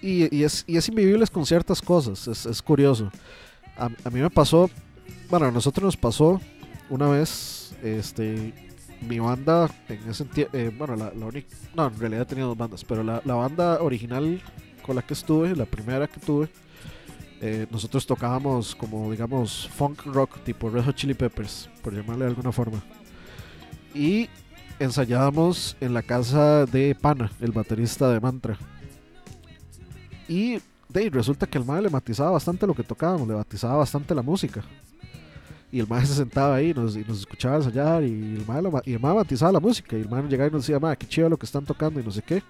Y, 0.01 0.33
y 0.35 0.43
es, 0.43 0.63
y 0.67 0.77
es 0.77 0.87
invivibles 0.87 1.29
con 1.29 1.45
ciertas 1.45 1.81
cosas, 1.81 2.27
es, 2.27 2.45
es 2.45 2.61
curioso. 2.61 3.11
A, 3.75 3.85
a 3.85 4.09
mí 4.09 4.19
me 4.19 4.29
pasó, 4.29 4.69
bueno, 5.29 5.47
a 5.47 5.51
nosotros 5.51 5.83
nos 5.83 5.97
pasó 5.97 6.39
una 6.89 7.09
vez, 7.09 7.75
este, 7.83 8.53
mi 9.01 9.19
banda, 9.19 9.69
en 9.89 10.09
ese 10.09 10.25
eh, 10.53 10.71
bueno, 10.77 10.95
la, 10.95 11.11
la 11.13 11.25
única, 11.25 11.47
no, 11.75 11.87
en 11.87 11.99
realidad 11.99 12.27
tenía 12.27 12.45
dos 12.45 12.57
bandas, 12.57 12.83
pero 12.83 13.03
la, 13.03 13.21
la 13.25 13.35
banda 13.35 13.81
original 13.81 14.41
con 14.85 14.95
la 14.95 15.01
que 15.01 15.13
estuve, 15.13 15.55
la 15.55 15.65
primera 15.65 16.07
que 16.07 16.19
tuve, 16.19 16.47
eh, 17.41 17.67
nosotros 17.69 18.05
tocábamos 18.05 18.75
como, 18.75 19.11
digamos, 19.11 19.69
funk 19.75 20.05
rock, 20.05 20.43
tipo 20.43 20.69
Red 20.69 20.85
Hot 20.85 20.95
Chili 20.95 21.13
Peppers, 21.13 21.69
por 21.83 21.93
llamarle 21.93 22.25
de 22.25 22.29
alguna 22.29 22.51
forma. 22.51 22.81
Y 23.93 24.29
ensayábamos 24.79 25.75
en 25.81 25.93
la 25.93 26.01
casa 26.01 26.65
de 26.65 26.95
Pana, 26.95 27.31
el 27.41 27.51
baterista 27.51 28.11
de 28.11 28.19
Mantra. 28.19 28.57
Y 30.27 30.59
de 30.89 31.01
ahí, 31.01 31.09
resulta 31.09 31.45
que 31.45 31.57
el 31.57 31.65
mae 31.65 31.81
le 31.81 31.89
matizaba 31.89 32.31
bastante 32.31 32.65
lo 32.65 32.73
que 32.73 32.83
tocábamos, 32.83 33.27
le 33.27 33.35
matizaba 33.35 33.75
bastante 33.77 34.15
la 34.15 34.21
música. 34.21 34.63
Y 35.71 35.79
el 35.79 35.87
mae 35.87 36.05
se 36.05 36.15
sentaba 36.15 36.55
ahí 36.55 36.69
y 36.69 36.73
nos, 36.73 36.95
escuchaba 36.95 37.57
ensayar 37.57 38.03
y 38.03 38.35
el 38.37 38.45
mae, 38.47 39.13
matizaba 39.13 39.51
la 39.51 39.59
música. 39.59 39.97
Y 39.97 40.01
el 40.01 40.09
mae 40.09 40.23
llegaba 40.23 40.49
y 40.49 40.51
nos 40.51 40.63
decía, 40.63 40.79
mae, 40.79 40.95
qué 40.95 41.07
chido 41.07 41.29
lo 41.29 41.37
que 41.37 41.45
están 41.45 41.65
tocando 41.65 41.99
y 41.99 42.03
no 42.03 42.11
sé 42.11 42.21
qué. 42.21 42.41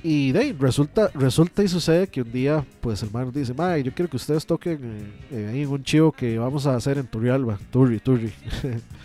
Y 0.00 0.30
de 0.30 0.38
ahí, 0.38 0.52
resulta, 0.52 1.10
resulta 1.12 1.64
y 1.64 1.68
sucede 1.68 2.06
que 2.06 2.22
un 2.22 2.30
día, 2.30 2.64
pues 2.80 3.02
el 3.02 3.10
mae 3.10 3.28
dice, 3.32 3.52
mae, 3.52 3.82
yo 3.82 3.92
quiero 3.92 4.08
que 4.08 4.16
ustedes 4.16 4.46
toquen 4.46 4.78
eh, 4.80 5.12
eh, 5.32 5.48
ahí 5.50 5.62
en 5.62 5.68
un 5.68 5.82
chivo 5.82 6.12
que 6.12 6.38
vamos 6.38 6.68
a 6.68 6.76
hacer 6.76 6.98
en 6.98 7.06
Turrialba. 7.08 7.58
Turri, 7.72 7.98
Turri. 7.98 8.32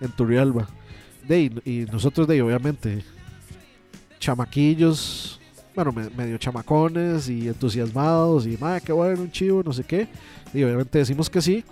en 0.00 0.10
Turrialba. 0.10 0.68
De 1.26 1.50
y 1.64 1.86
nosotros 1.90 2.26
de 2.28 2.40
obviamente, 2.42 3.02
chamaquillos, 4.18 5.40
bueno, 5.74 5.92
me- 5.92 6.10
medio 6.10 6.38
chamacones 6.38 7.28
y 7.28 7.48
entusiasmados 7.48 8.46
y, 8.46 8.56
madre, 8.56 8.80
qué 8.84 8.92
bueno, 8.92 9.22
un 9.22 9.30
chivo, 9.30 9.62
no 9.62 9.72
sé 9.72 9.84
qué. 9.84 10.08
Y 10.54 10.62
obviamente 10.62 10.98
decimos 10.98 11.28
que 11.28 11.40
sí. 11.42 11.64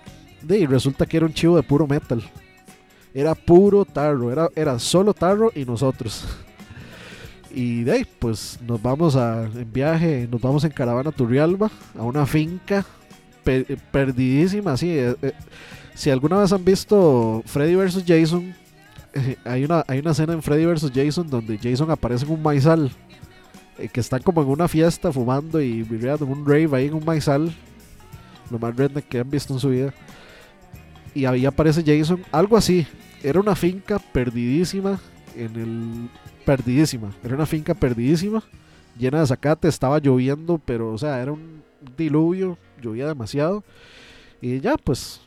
De 0.43 0.67
resulta 0.67 1.07
que 1.07 1.17
era 1.17 1.27
un 1.27 1.33
chivo 1.33 1.57
de 1.57 1.63
puro 1.63 1.87
metal. 1.87 2.23
Era 3.15 3.35
puro 3.35 3.85
tarro, 3.85 4.31
era, 4.31 4.49
era 4.55 4.79
solo 4.79 5.15
tarro 5.15 5.51
y 5.55 5.65
nosotros. 5.65 6.27
Y 7.57 7.85
de 7.85 8.05
pues 8.19 8.59
nos 8.67 8.83
vamos 8.83 9.15
a, 9.15 9.45
en 9.45 9.73
viaje, 9.73 10.27
nos 10.29 10.41
vamos 10.41 10.65
en 10.65 10.73
caravana 10.73 11.11
a 11.11 11.13
Turrialba, 11.13 11.71
a 11.97 12.03
una 12.03 12.27
finca 12.27 12.85
pe- 13.45 13.79
perdidísima, 13.93 14.73
así. 14.73 14.91
eh, 14.91 15.15
eh, 15.23 15.33
si 15.95 16.11
alguna 16.11 16.39
vez 16.39 16.53
han 16.53 16.65
visto 16.65 17.43
Freddy 17.47 17.77
vs. 17.77 18.05
Jason, 18.07 18.55
eh, 19.15 19.37
hay, 19.45 19.65
una, 19.65 19.85
hay 19.87 20.01
una 20.01 20.11
escena 20.11 20.33
en 20.33 20.43
Freddy 20.43 20.67
vs. 20.67 20.91
Jason 20.93 21.31
donde 21.31 21.57
Jason 21.57 21.91
aparece 21.91 22.25
en 22.27 22.33
un 22.33 22.43
maizal, 22.43 22.91
eh, 23.79 23.89
que 23.89 24.01
están 24.01 24.23
como 24.23 24.43
en 24.43 24.49
una 24.49 24.67
fiesta 24.67 25.13
fumando 25.13 25.61
y 25.61 25.83
virreando 25.83 26.25
en 26.25 26.33
un 26.33 26.47
rave 26.47 26.69
ahí 26.73 26.87
en 26.87 26.95
un 26.95 27.05
maizal, 27.05 27.55
lo 28.51 28.59
más 28.59 28.75
redneck 28.77 29.07
que 29.09 29.21
han 29.21 29.31
visto 29.31 29.55
en 29.55 29.61
su 29.61 29.71
vida. 29.71 29.95
Y 31.15 31.27
ahí 31.27 31.47
aparece 31.47 31.85
Jason, 31.85 32.23
algo 32.33 32.57
así. 32.57 32.87
Era 33.23 33.41
una 33.41 33.55
finca 33.55 33.99
perdidísima 33.99 34.99
en 35.37 35.57
el 35.57 36.11
perdidísima. 36.45 37.13
Era 37.23 37.37
una 37.37 37.47
finca 37.47 37.73
perdidísima, 37.73 38.43
llena 38.99 39.21
de 39.21 39.27
zacate, 39.29 39.69
estaba 39.69 40.01
lloviendo, 40.01 40.61
pero 40.65 40.93
o 40.93 40.99
sea, 40.99 41.23
era 41.23 41.33
un 41.33 41.63
diluvio, 41.97 42.59
llovía 42.83 43.07
demasiado. 43.07 43.63
Y 44.41 44.61
ya, 44.61 44.77
pues 44.77 45.21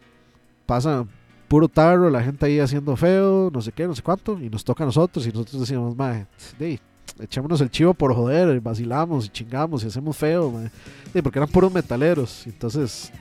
pasa 0.68 1.06
puro 1.48 1.68
tarro, 1.68 2.10
la 2.12 2.22
gente 2.22 2.46
ahí 2.46 2.60
haciendo 2.60 2.96
feo, 2.96 3.50
no 3.52 3.62
sé 3.62 3.72
qué, 3.72 3.88
no 3.88 3.96
sé 3.96 4.02
cuánto, 4.04 4.38
y 4.40 4.50
nos 4.50 4.64
toca 4.64 4.84
a 4.84 4.88
nosotros, 4.88 5.26
y 5.26 5.30
nosotros 5.30 5.62
decimos, 5.62 5.96
mae, 5.96 6.28
dey, 6.60 6.78
echémonos 7.20 7.62
el 7.62 7.72
chivo 7.72 7.94
por 7.94 8.14
joder, 8.14 8.60
vacilamos 8.60 9.26
y 9.26 9.30
chingamos 9.30 9.84
y 9.84 9.88
hacemos 9.88 10.16
feo, 10.18 10.52
mae". 10.52 10.70
Dey, 11.14 11.22
porque 11.22 11.40
eran 11.40 11.50
puros 11.50 11.72
metaleros, 11.74 12.46
entonces, 12.46 13.12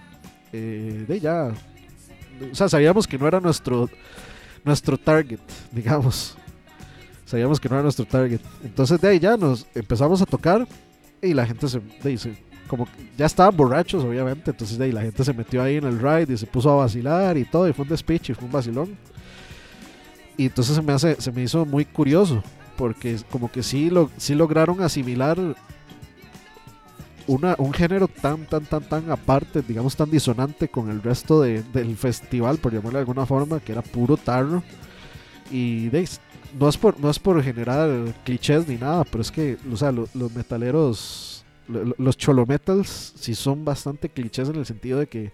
eh, 0.53 1.05
de 1.07 1.21
ya, 1.21 1.53
o 2.51 2.55
sea, 2.55 2.69
sabíamos 2.69 3.07
que 3.07 3.17
no 3.17 3.29
era 3.29 3.39
nuestro, 3.41 3.89
nuestro 4.65 4.99
target, 4.99 5.41
digamos. 5.73 6.37
Sabíamos 7.25 7.59
que 7.59 7.69
no 7.69 7.75
era 7.75 7.83
nuestro 7.83 8.05
target. 8.05 8.41
Entonces 8.63 9.01
de 9.01 9.09
ahí 9.09 9.19
ya 9.19 9.37
nos 9.37 9.67
empezamos 9.75 10.23
a 10.23 10.27
tocar 10.27 10.65
y 11.21 11.35
la 11.35 11.45
gente 11.45 11.67
se, 11.69 11.81
de 12.03 12.17
se- 12.19 12.37
como 12.67 12.87
ya 13.17 13.27
estaban 13.27 13.57
borrachos 13.57 14.05
obviamente, 14.05 14.51
entonces 14.51 14.77
de 14.79 14.85
ahí 14.87 14.93
la 14.93 15.03
gente 15.03 15.25
se 15.25 15.33
metió 15.33 15.63
ahí 15.63 15.77
en 15.77 15.85
el 15.85 15.99
ride 15.99 16.33
y 16.35 16.37
se 16.37 16.47
puso 16.47 16.71
a 16.71 16.77
vacilar 16.77 17.37
y 17.37 17.45
todo, 17.45 17.69
y 17.69 17.73
fue 17.73 17.85
un 17.85 17.89
despiche, 17.89 18.35
fue 18.35 18.45
un 18.47 18.53
vacilón. 18.53 18.97
Y 20.37 20.47
entonces 20.47 20.77
se 20.77 20.83
me 20.83 20.93
hace, 20.93 21.21
se 21.21 21.33
me 21.33 21.43
hizo 21.43 21.65
muy 21.65 21.85
curioso, 21.87 22.43
porque 22.77 23.17
como 23.31 23.51
que 23.51 23.63
sí, 23.63 23.89
lo, 23.91 24.11
sí 24.19 24.35
lograron 24.35 24.83
asimilar 24.83 25.39
una, 27.27 27.57
un 27.59 27.73
género 27.73 28.07
tan, 28.07 28.45
tan, 28.47 28.65
tan, 28.67 28.83
tan 28.89 29.11
aparte, 29.11 29.63
digamos 29.67 29.97
tan 29.97 30.11
disonante 30.11 30.69
con 30.69 30.91
el 30.91 31.03
resto 31.03 31.41
de- 31.41 31.63
del 31.73 31.97
festival, 31.97 32.59
por 32.59 32.73
llamarlo 32.73 32.99
de 32.99 33.01
alguna 33.01 33.27
forma, 33.27 33.59
que 33.61 33.73
era 33.73 33.83
puro 33.83 34.17
tarro. 34.17 34.63
Y 35.51 35.89
de 35.89 36.09
no 36.59 36.69
es 36.69 36.77
por 36.77 36.99
no 37.01 37.11
es 37.11 37.19
por 37.19 37.43
generar 37.43 37.89
clichés 38.25 38.67
ni 38.69 38.77
nada, 38.77 39.05
pero 39.05 39.23
es 39.23 39.31
que 39.33 39.57
o 39.73 39.77
sea, 39.77 39.91
lo- 39.93 40.09
los 40.15 40.33
metaleros, 40.35 41.36
los 41.69 42.17
cholometals, 42.17 43.15
sí 43.17 43.35
son 43.35 43.65
bastante 43.65 44.09
clichés 44.09 44.49
en 44.49 44.57
el 44.57 44.67
sentido 44.67 44.99
de 44.99 45.07
que 45.07 45.33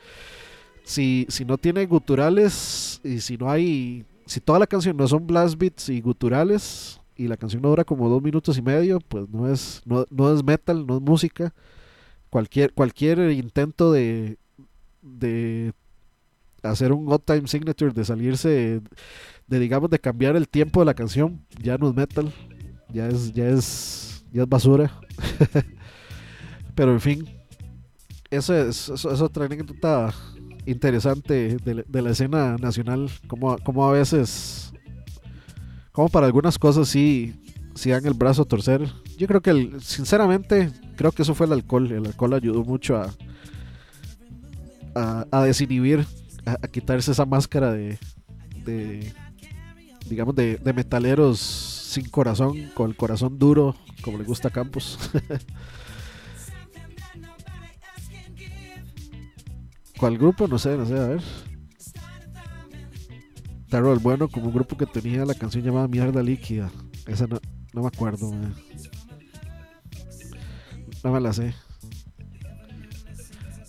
si, 0.85 1.27
si 1.29 1.45
no 1.45 1.59
tiene 1.59 1.87
guturales 1.87 3.01
y 3.05 3.21
si 3.21 3.37
no 3.37 3.51
hay, 3.51 4.05
si 4.27 4.41
toda 4.41 4.59
la 4.59 4.67
canción 4.67 4.97
no 4.97 5.07
son 5.07 5.27
blast 5.27 5.59
beats 5.59 5.89
y 5.89 6.01
guturales 6.01 7.01
y 7.17 7.29
la 7.29 7.37
canción 7.37 7.63
no 7.63 7.69
dura 7.69 7.85
como 7.85 8.09
dos 8.09 8.23
minutos 8.23 8.57
y 8.59 8.63
medio, 8.63 9.01
pues 9.01 9.29
no 9.29 9.51
es, 9.53 9.83
no, 9.85 10.07
no 10.11 10.33
es 10.35 10.43
metal, 10.43 10.87
no 10.87 10.97
es 10.97 11.03
música. 11.03 11.55
Cualquier, 12.31 12.73
cualquier 12.73 13.31
intento 13.31 13.93
de, 13.93 14.39
de 15.03 15.73
hacer 16.63 16.93
un 16.93 17.13
odd 17.13 17.21
time 17.21 17.47
signature, 17.47 17.93
de 17.93 18.05
salirse 18.05 18.81
de 19.47 19.59
digamos 19.59 19.91
de 19.91 19.99
cambiar 19.99 20.37
el 20.37 20.49
tiempo 20.49 20.81
de 20.81 20.87
la 20.87 20.95
canción 20.95 21.45
ya 21.61 21.77
no 21.77 21.89
es 21.89 21.95
metal 21.95 22.33
ya 22.91 23.09
es 23.09 23.33
ya 23.33 23.49
es 23.49 24.25
ya 24.33 24.43
es 24.43 24.49
basura 24.49 24.99
pero 26.75 26.93
en 26.93 27.01
fin 27.01 27.29
eso 28.31 28.55
es, 28.57 28.89
eso 28.89 29.13
es 29.13 29.21
otra 29.21 29.45
anécdota 29.47 30.13
interesante 30.67 31.57
de, 31.57 31.85
de 31.87 32.03
la 32.03 32.11
escena 32.11 32.57
nacional 32.57 33.11
como, 33.27 33.59
como 33.59 33.87
a 33.87 33.93
veces 33.93 34.73
como 35.93 36.09
para 36.09 36.27
algunas 36.27 36.59
cosas 36.59 36.89
sí 36.89 37.35
sí 37.75 37.91
dan 37.91 38.07
el 38.07 38.15
brazo 38.15 38.43
a 38.43 38.47
torcer 38.47 38.89
yo 39.19 39.27
creo 39.29 39.41
que, 39.41 39.51
el- 39.51 39.81
sinceramente, 39.83 40.71
creo 40.97 41.13
que 41.13 41.23
eso 41.23 41.35
fue 41.35 41.47
el 41.47 41.53
alcohol. 41.53 41.93
El 41.93 42.07
alcohol 42.07 42.33
ayudó 42.35 42.65
mucho 42.65 42.97
a, 42.97 43.09
a, 44.95 45.27
a 45.31 45.45
desinhibir, 45.45 46.05
a, 46.45 46.53
a 46.63 46.69
quitarse 46.69 47.13
esa 47.13 47.25
máscara 47.27 47.73
de, 47.73 47.99
de 48.65 49.13
digamos, 50.09 50.35
de, 50.35 50.57
de 50.57 50.73
metaleros 50.73 51.39
sin 51.39 52.09
corazón, 52.09 52.71
con 52.75 52.91
el 52.91 52.97
corazón 52.97 53.39
duro, 53.39 53.77
como 54.03 54.19
le 54.19 54.25
gusta 54.25 54.49
a 54.49 54.51
Campos. 54.51 54.99
¿Cuál 60.03 60.19
grupo? 60.19 60.49
No 60.49 60.59
sé, 60.59 60.77
no 60.77 60.85
sé, 60.85 60.99
a 60.99 61.07
ver. 61.07 61.23
Tarot 63.69 63.95
el 63.95 64.01
Bueno, 64.01 64.27
como 64.27 64.47
un 64.47 64.53
grupo 64.53 64.77
que 64.77 64.85
tenía 64.85 65.25
la 65.25 65.33
canción 65.33 65.63
llamada 65.63 65.87
Mierda 65.87 66.25
Líquida. 66.25 66.73
Esa 67.07 67.29
no, 67.29 67.39
no 67.73 67.83
me 67.83 67.87
acuerdo, 67.87 68.33
man. 68.33 68.53
No 71.05 71.13
me 71.13 71.21
la 71.21 71.33
sé. 71.33 71.55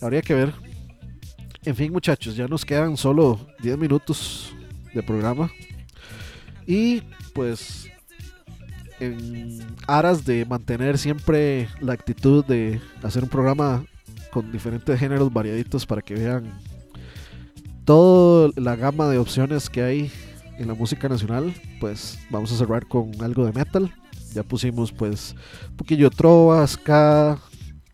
Habría 0.02 0.22
que 0.22 0.34
ver. 0.34 0.52
En 1.64 1.76
fin, 1.76 1.92
muchachos, 1.92 2.34
ya 2.34 2.48
nos 2.48 2.64
quedan 2.64 2.96
solo 2.96 3.38
10 3.60 3.78
minutos 3.78 4.52
de 4.92 5.04
programa. 5.04 5.52
Y 6.66 7.02
pues, 7.32 7.88
en 8.98 9.60
aras 9.86 10.24
de 10.24 10.44
mantener 10.46 10.98
siempre 10.98 11.68
la 11.80 11.92
actitud 11.92 12.44
de 12.44 12.80
hacer 13.04 13.22
un 13.22 13.28
programa 13.28 13.84
con 14.30 14.50
diferentes 14.50 14.98
géneros 14.98 15.32
variaditos 15.32 15.86
para 15.86 16.02
que 16.02 16.14
vean 16.14 16.52
toda 17.84 18.50
la 18.56 18.76
gama 18.76 19.08
de 19.08 19.18
opciones 19.18 19.68
que 19.68 19.82
hay 19.82 20.10
en 20.58 20.68
la 20.68 20.74
música 20.74 21.08
nacional, 21.08 21.54
pues 21.80 22.18
vamos 22.30 22.52
a 22.52 22.56
cerrar 22.56 22.86
con 22.86 23.10
algo 23.22 23.44
de 23.44 23.52
metal. 23.52 23.92
Ya 24.32 24.42
pusimos 24.42 24.90
pues 24.92 25.34
un 25.70 25.76
poquillo 25.76 26.10
de 26.10 26.16
trova, 26.16 26.66
ska, 26.66 27.38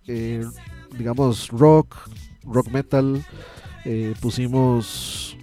eh, 0.06 0.44
digamos 0.96 1.48
rock, 1.48 1.96
rock 2.44 2.68
metal, 2.70 3.24
eh, 3.84 4.14
pusimos 4.20 5.36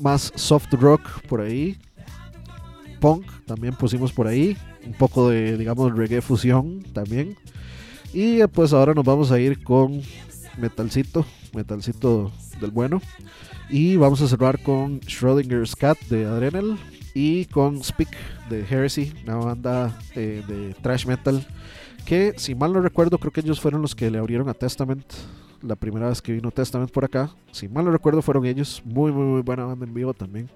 más 0.00 0.32
soft 0.34 0.72
rock 0.72 1.02
por 1.28 1.40
ahí, 1.40 1.78
punk 3.00 3.26
también 3.46 3.74
pusimos 3.74 4.12
por 4.12 4.26
ahí, 4.26 4.56
un 4.84 4.94
poco 4.94 5.28
de 5.28 5.56
digamos 5.56 5.96
reggae 5.96 6.20
fusión 6.20 6.82
también. 6.92 7.36
Y 8.14 8.40
eh, 8.40 8.46
pues 8.46 8.72
ahora 8.72 8.94
nos 8.94 9.04
vamos 9.04 9.32
a 9.32 9.40
ir 9.40 9.64
con 9.64 10.00
metalcito, 10.56 11.26
metalcito 11.52 12.30
del 12.60 12.70
bueno. 12.70 13.02
Y 13.68 13.96
vamos 13.96 14.22
a 14.22 14.28
cerrar 14.28 14.62
con 14.62 15.00
Schrodinger's 15.00 15.74
Cat 15.74 15.98
de 16.08 16.24
Adrenal 16.24 16.78
y 17.12 17.46
con 17.46 17.82
Speak 17.82 18.10
de 18.48 18.60
Heresy, 18.60 19.12
una 19.24 19.34
banda 19.36 19.98
eh, 20.14 20.44
de 20.46 20.74
thrash 20.74 21.06
metal 21.06 21.44
que 22.04 22.34
si 22.36 22.54
mal 22.54 22.72
no 22.72 22.80
recuerdo 22.80 23.18
creo 23.18 23.32
que 23.32 23.40
ellos 23.40 23.60
fueron 23.60 23.82
los 23.82 23.94
que 23.94 24.10
le 24.10 24.18
abrieron 24.18 24.48
a 24.48 24.54
Testament 24.54 25.04
la 25.62 25.74
primera 25.74 26.08
vez 26.08 26.22
que 26.22 26.32
vino 26.32 26.52
Testament 26.52 26.92
por 26.92 27.04
acá. 27.04 27.30
Si 27.50 27.66
mal 27.66 27.84
no 27.84 27.90
recuerdo 27.90 28.22
fueron 28.22 28.46
ellos, 28.46 28.80
muy 28.84 29.10
muy 29.10 29.24
muy 29.24 29.42
buena 29.42 29.64
banda 29.64 29.86
en 29.86 29.92
vivo 29.94 30.14
también. 30.14 30.48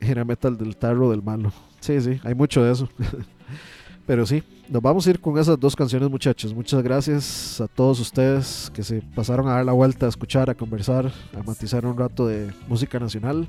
Era 0.00 0.24
metal 0.24 0.56
del 0.56 0.74
tarro 0.74 1.10
del 1.10 1.22
malo. 1.22 1.52
Sí, 1.80 2.00
sí, 2.00 2.18
hay 2.24 2.34
mucho 2.34 2.62
de 2.62 2.72
eso. 2.72 2.88
Pero 4.08 4.24
sí, 4.24 4.42
nos 4.70 4.80
vamos 4.80 5.06
a 5.06 5.10
ir 5.10 5.20
con 5.20 5.36
esas 5.36 5.60
dos 5.60 5.76
canciones, 5.76 6.08
muchachos. 6.08 6.54
Muchas 6.54 6.82
gracias 6.82 7.60
a 7.60 7.68
todos 7.68 8.00
ustedes 8.00 8.72
que 8.72 8.82
se 8.82 9.02
pasaron 9.14 9.46
a 9.46 9.52
dar 9.52 9.66
la 9.66 9.72
vuelta, 9.72 10.06
a 10.06 10.08
escuchar, 10.08 10.48
a 10.48 10.54
conversar, 10.54 11.12
a 11.38 11.42
matizar 11.42 11.84
un 11.84 11.94
rato 11.94 12.26
de 12.26 12.50
música 12.68 12.98
nacional. 12.98 13.46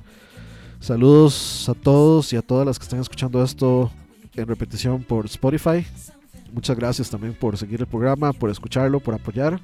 Saludos 0.81 1.69
a 1.69 1.73
todos 1.73 2.33
y 2.33 2.35
a 2.35 2.41
todas 2.41 2.65
las 2.65 2.77
que 2.77 2.83
están 2.83 2.99
escuchando 2.99 3.41
esto 3.41 3.89
en 4.35 4.47
repetición 4.47 5.01
por 5.01 5.27
Spotify. 5.27 5.87
Muchas 6.51 6.75
gracias 6.75 7.09
también 7.09 7.33
por 7.35 7.57
seguir 7.57 7.79
el 7.79 7.87
programa, 7.87 8.33
por 8.33 8.49
escucharlo, 8.49 8.99
por 8.99 9.13
apoyar. 9.13 9.61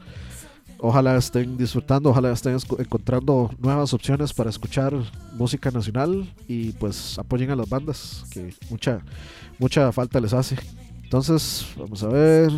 Ojalá 0.77 1.17
estén 1.17 1.57
disfrutando, 1.57 2.09
ojalá 2.09 2.31
estén 2.31 2.57
encontrando 2.79 3.51
nuevas 3.59 3.93
opciones 3.93 4.31
para 4.31 4.49
escuchar 4.49 4.93
música 5.33 5.71
nacional 5.71 6.33
y 6.47 6.71
pues 6.71 7.19
apoyen 7.19 7.51
a 7.51 7.55
las 7.57 7.67
bandas 7.67 8.23
que 8.31 8.53
mucha 8.69 9.01
mucha 9.59 9.91
falta 9.91 10.19
les 10.19 10.33
hace. 10.33 10.55
Entonces, 11.15 11.65
vamos 11.77 12.03
a 12.03 12.09
ver. 12.09 12.51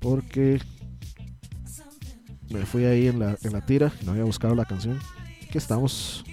Porque 0.00 0.60
me 2.50 2.66
fui 2.66 2.84
ahí 2.84 3.06
en 3.06 3.20
la, 3.20 3.38
en 3.44 3.52
la 3.52 3.64
tira, 3.64 3.92
no 4.04 4.10
había 4.10 4.24
buscado 4.24 4.56
la 4.56 4.64
canción. 4.64 4.98
Aquí 5.46 5.56
estamos. 5.56 6.24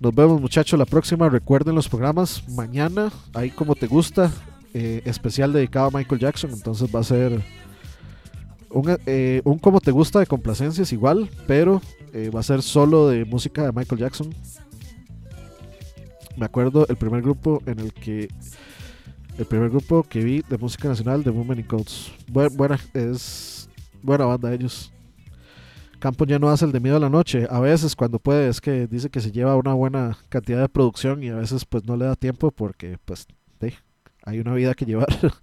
Nos 0.00 0.12
vemos 0.12 0.40
muchachos 0.40 0.76
la 0.76 0.84
próxima. 0.84 1.28
Recuerden 1.28 1.76
los 1.76 1.88
programas. 1.88 2.42
Mañana, 2.48 3.12
ahí 3.34 3.50
como 3.50 3.76
te 3.76 3.86
gusta, 3.86 4.32
eh, 4.74 5.02
especial 5.04 5.52
dedicado 5.52 5.86
a 5.86 5.96
Michael 5.96 6.22
Jackson. 6.22 6.50
Entonces 6.50 6.90
va 6.92 6.98
a 6.98 7.04
ser 7.04 7.40
un, 8.70 8.98
eh, 9.06 9.42
un 9.44 9.60
como 9.60 9.80
te 9.80 9.92
gusta 9.92 10.18
de 10.18 10.26
complacencias 10.26 10.92
igual, 10.92 11.30
pero 11.46 11.80
eh, 12.12 12.30
va 12.34 12.40
a 12.40 12.42
ser 12.42 12.62
solo 12.62 13.06
de 13.06 13.24
música 13.24 13.62
de 13.64 13.70
Michael 13.70 14.00
Jackson. 14.00 14.34
Me 16.36 16.46
acuerdo 16.46 16.84
el 16.88 16.96
primer 16.96 17.22
grupo 17.22 17.62
en 17.64 17.78
el 17.78 17.92
que 17.92 18.28
el 19.38 19.44
primer 19.46 19.70
grupo 19.70 20.02
que 20.02 20.20
vi 20.22 20.42
de 20.48 20.58
música 20.58 20.88
nacional 20.88 21.22
de 21.22 21.30
Women 21.30 21.60
in 21.60 21.66
Coats. 21.66 22.12
Bu- 22.30 22.54
buena 22.56 22.78
es 22.94 23.68
buena 24.02 24.24
banda 24.24 24.52
ellos. 24.52 24.92
Campo 25.98 26.24
ya 26.26 26.38
no 26.38 26.50
hace 26.50 26.64
el 26.64 26.72
de 26.72 26.80
miedo 26.80 26.96
a 26.96 27.00
la 27.00 27.08
noche. 27.10 27.46
A 27.50 27.58
veces 27.60 27.96
cuando 27.96 28.18
puede 28.18 28.48
es 28.48 28.60
que 28.60 28.86
dice 28.86 29.08
que 29.10 29.20
se 29.20 29.32
lleva 29.32 29.56
una 29.56 29.72
buena 29.74 30.16
cantidad 30.28 30.60
de 30.60 30.68
producción 30.68 31.22
y 31.22 31.28
a 31.30 31.36
veces 31.36 31.64
pues 31.64 31.84
no 31.84 31.96
le 31.96 32.04
da 32.04 32.14
tiempo 32.16 32.50
porque 32.50 32.98
pues 33.04 33.26
hay 34.28 34.40
una 34.40 34.54
vida 34.54 34.74
que 34.74 34.84
llevar. 34.86 35.08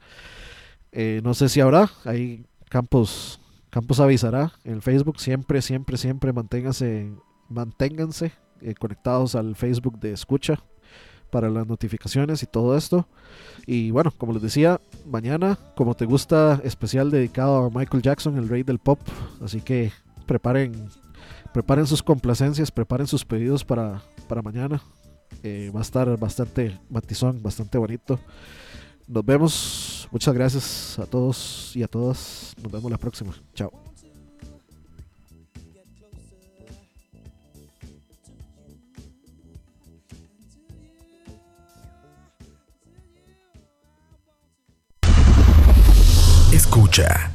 Eh, 0.96 1.22
no 1.24 1.34
sé 1.34 1.50
si 1.50 1.60
habrá. 1.60 1.90
Hay 2.06 2.46
Campos 2.70 3.42
Campos 3.72 4.00
avisará 4.00 4.52
en 4.64 4.80
Facebook. 4.84 5.20
Siempre, 5.20 5.64
siempre, 5.64 5.98
siempre 5.98 6.32
manténganse, 6.32 7.12
manténganse 7.50 8.32
eh, 8.62 8.76
conectados 8.76 9.34
al 9.34 9.56
Facebook 9.56 10.00
de 10.00 10.12
escucha 10.12 10.60
para 11.34 11.50
las 11.50 11.66
notificaciones 11.68 12.44
y 12.44 12.46
todo 12.46 12.78
esto. 12.78 13.08
Y 13.66 13.90
bueno, 13.90 14.14
como 14.16 14.34
les 14.34 14.44
decía, 14.44 14.80
mañana, 15.08 15.58
como 15.76 15.96
te 15.96 16.06
gusta, 16.06 16.62
especial 16.64 17.10
dedicado 17.10 17.66
a 17.66 17.70
Michael 17.72 18.04
Jackson, 18.04 18.38
el 18.38 18.48
rey 18.48 18.62
del 18.62 18.78
pop. 18.78 19.00
Así 19.44 19.60
que 19.60 19.92
preparen, 20.28 20.90
preparen 21.52 21.88
sus 21.88 22.04
complacencias, 22.04 22.70
preparen 22.70 23.08
sus 23.08 23.26
pedidos 23.26 23.66
para, 23.66 24.04
para 24.30 24.44
mañana. 24.44 24.84
Eh, 25.42 25.72
va 25.76 25.80
a 25.80 25.82
estar 25.82 26.18
bastante 26.20 26.80
matizón, 26.88 27.42
bastante 27.42 27.80
bonito. 27.80 28.20
Nos 29.08 29.26
vemos. 29.26 30.08
Muchas 30.12 30.36
gracias 30.36 31.00
a 31.00 31.08
todos 31.08 31.76
y 31.76 31.82
a 31.82 31.88
todas. 31.88 32.54
Nos 32.62 32.72
vemos 32.72 32.92
la 32.92 33.00
próxima. 33.00 33.34
Chao. 33.56 33.93
Escucha. 46.74 47.30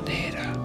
manera. 0.00 0.55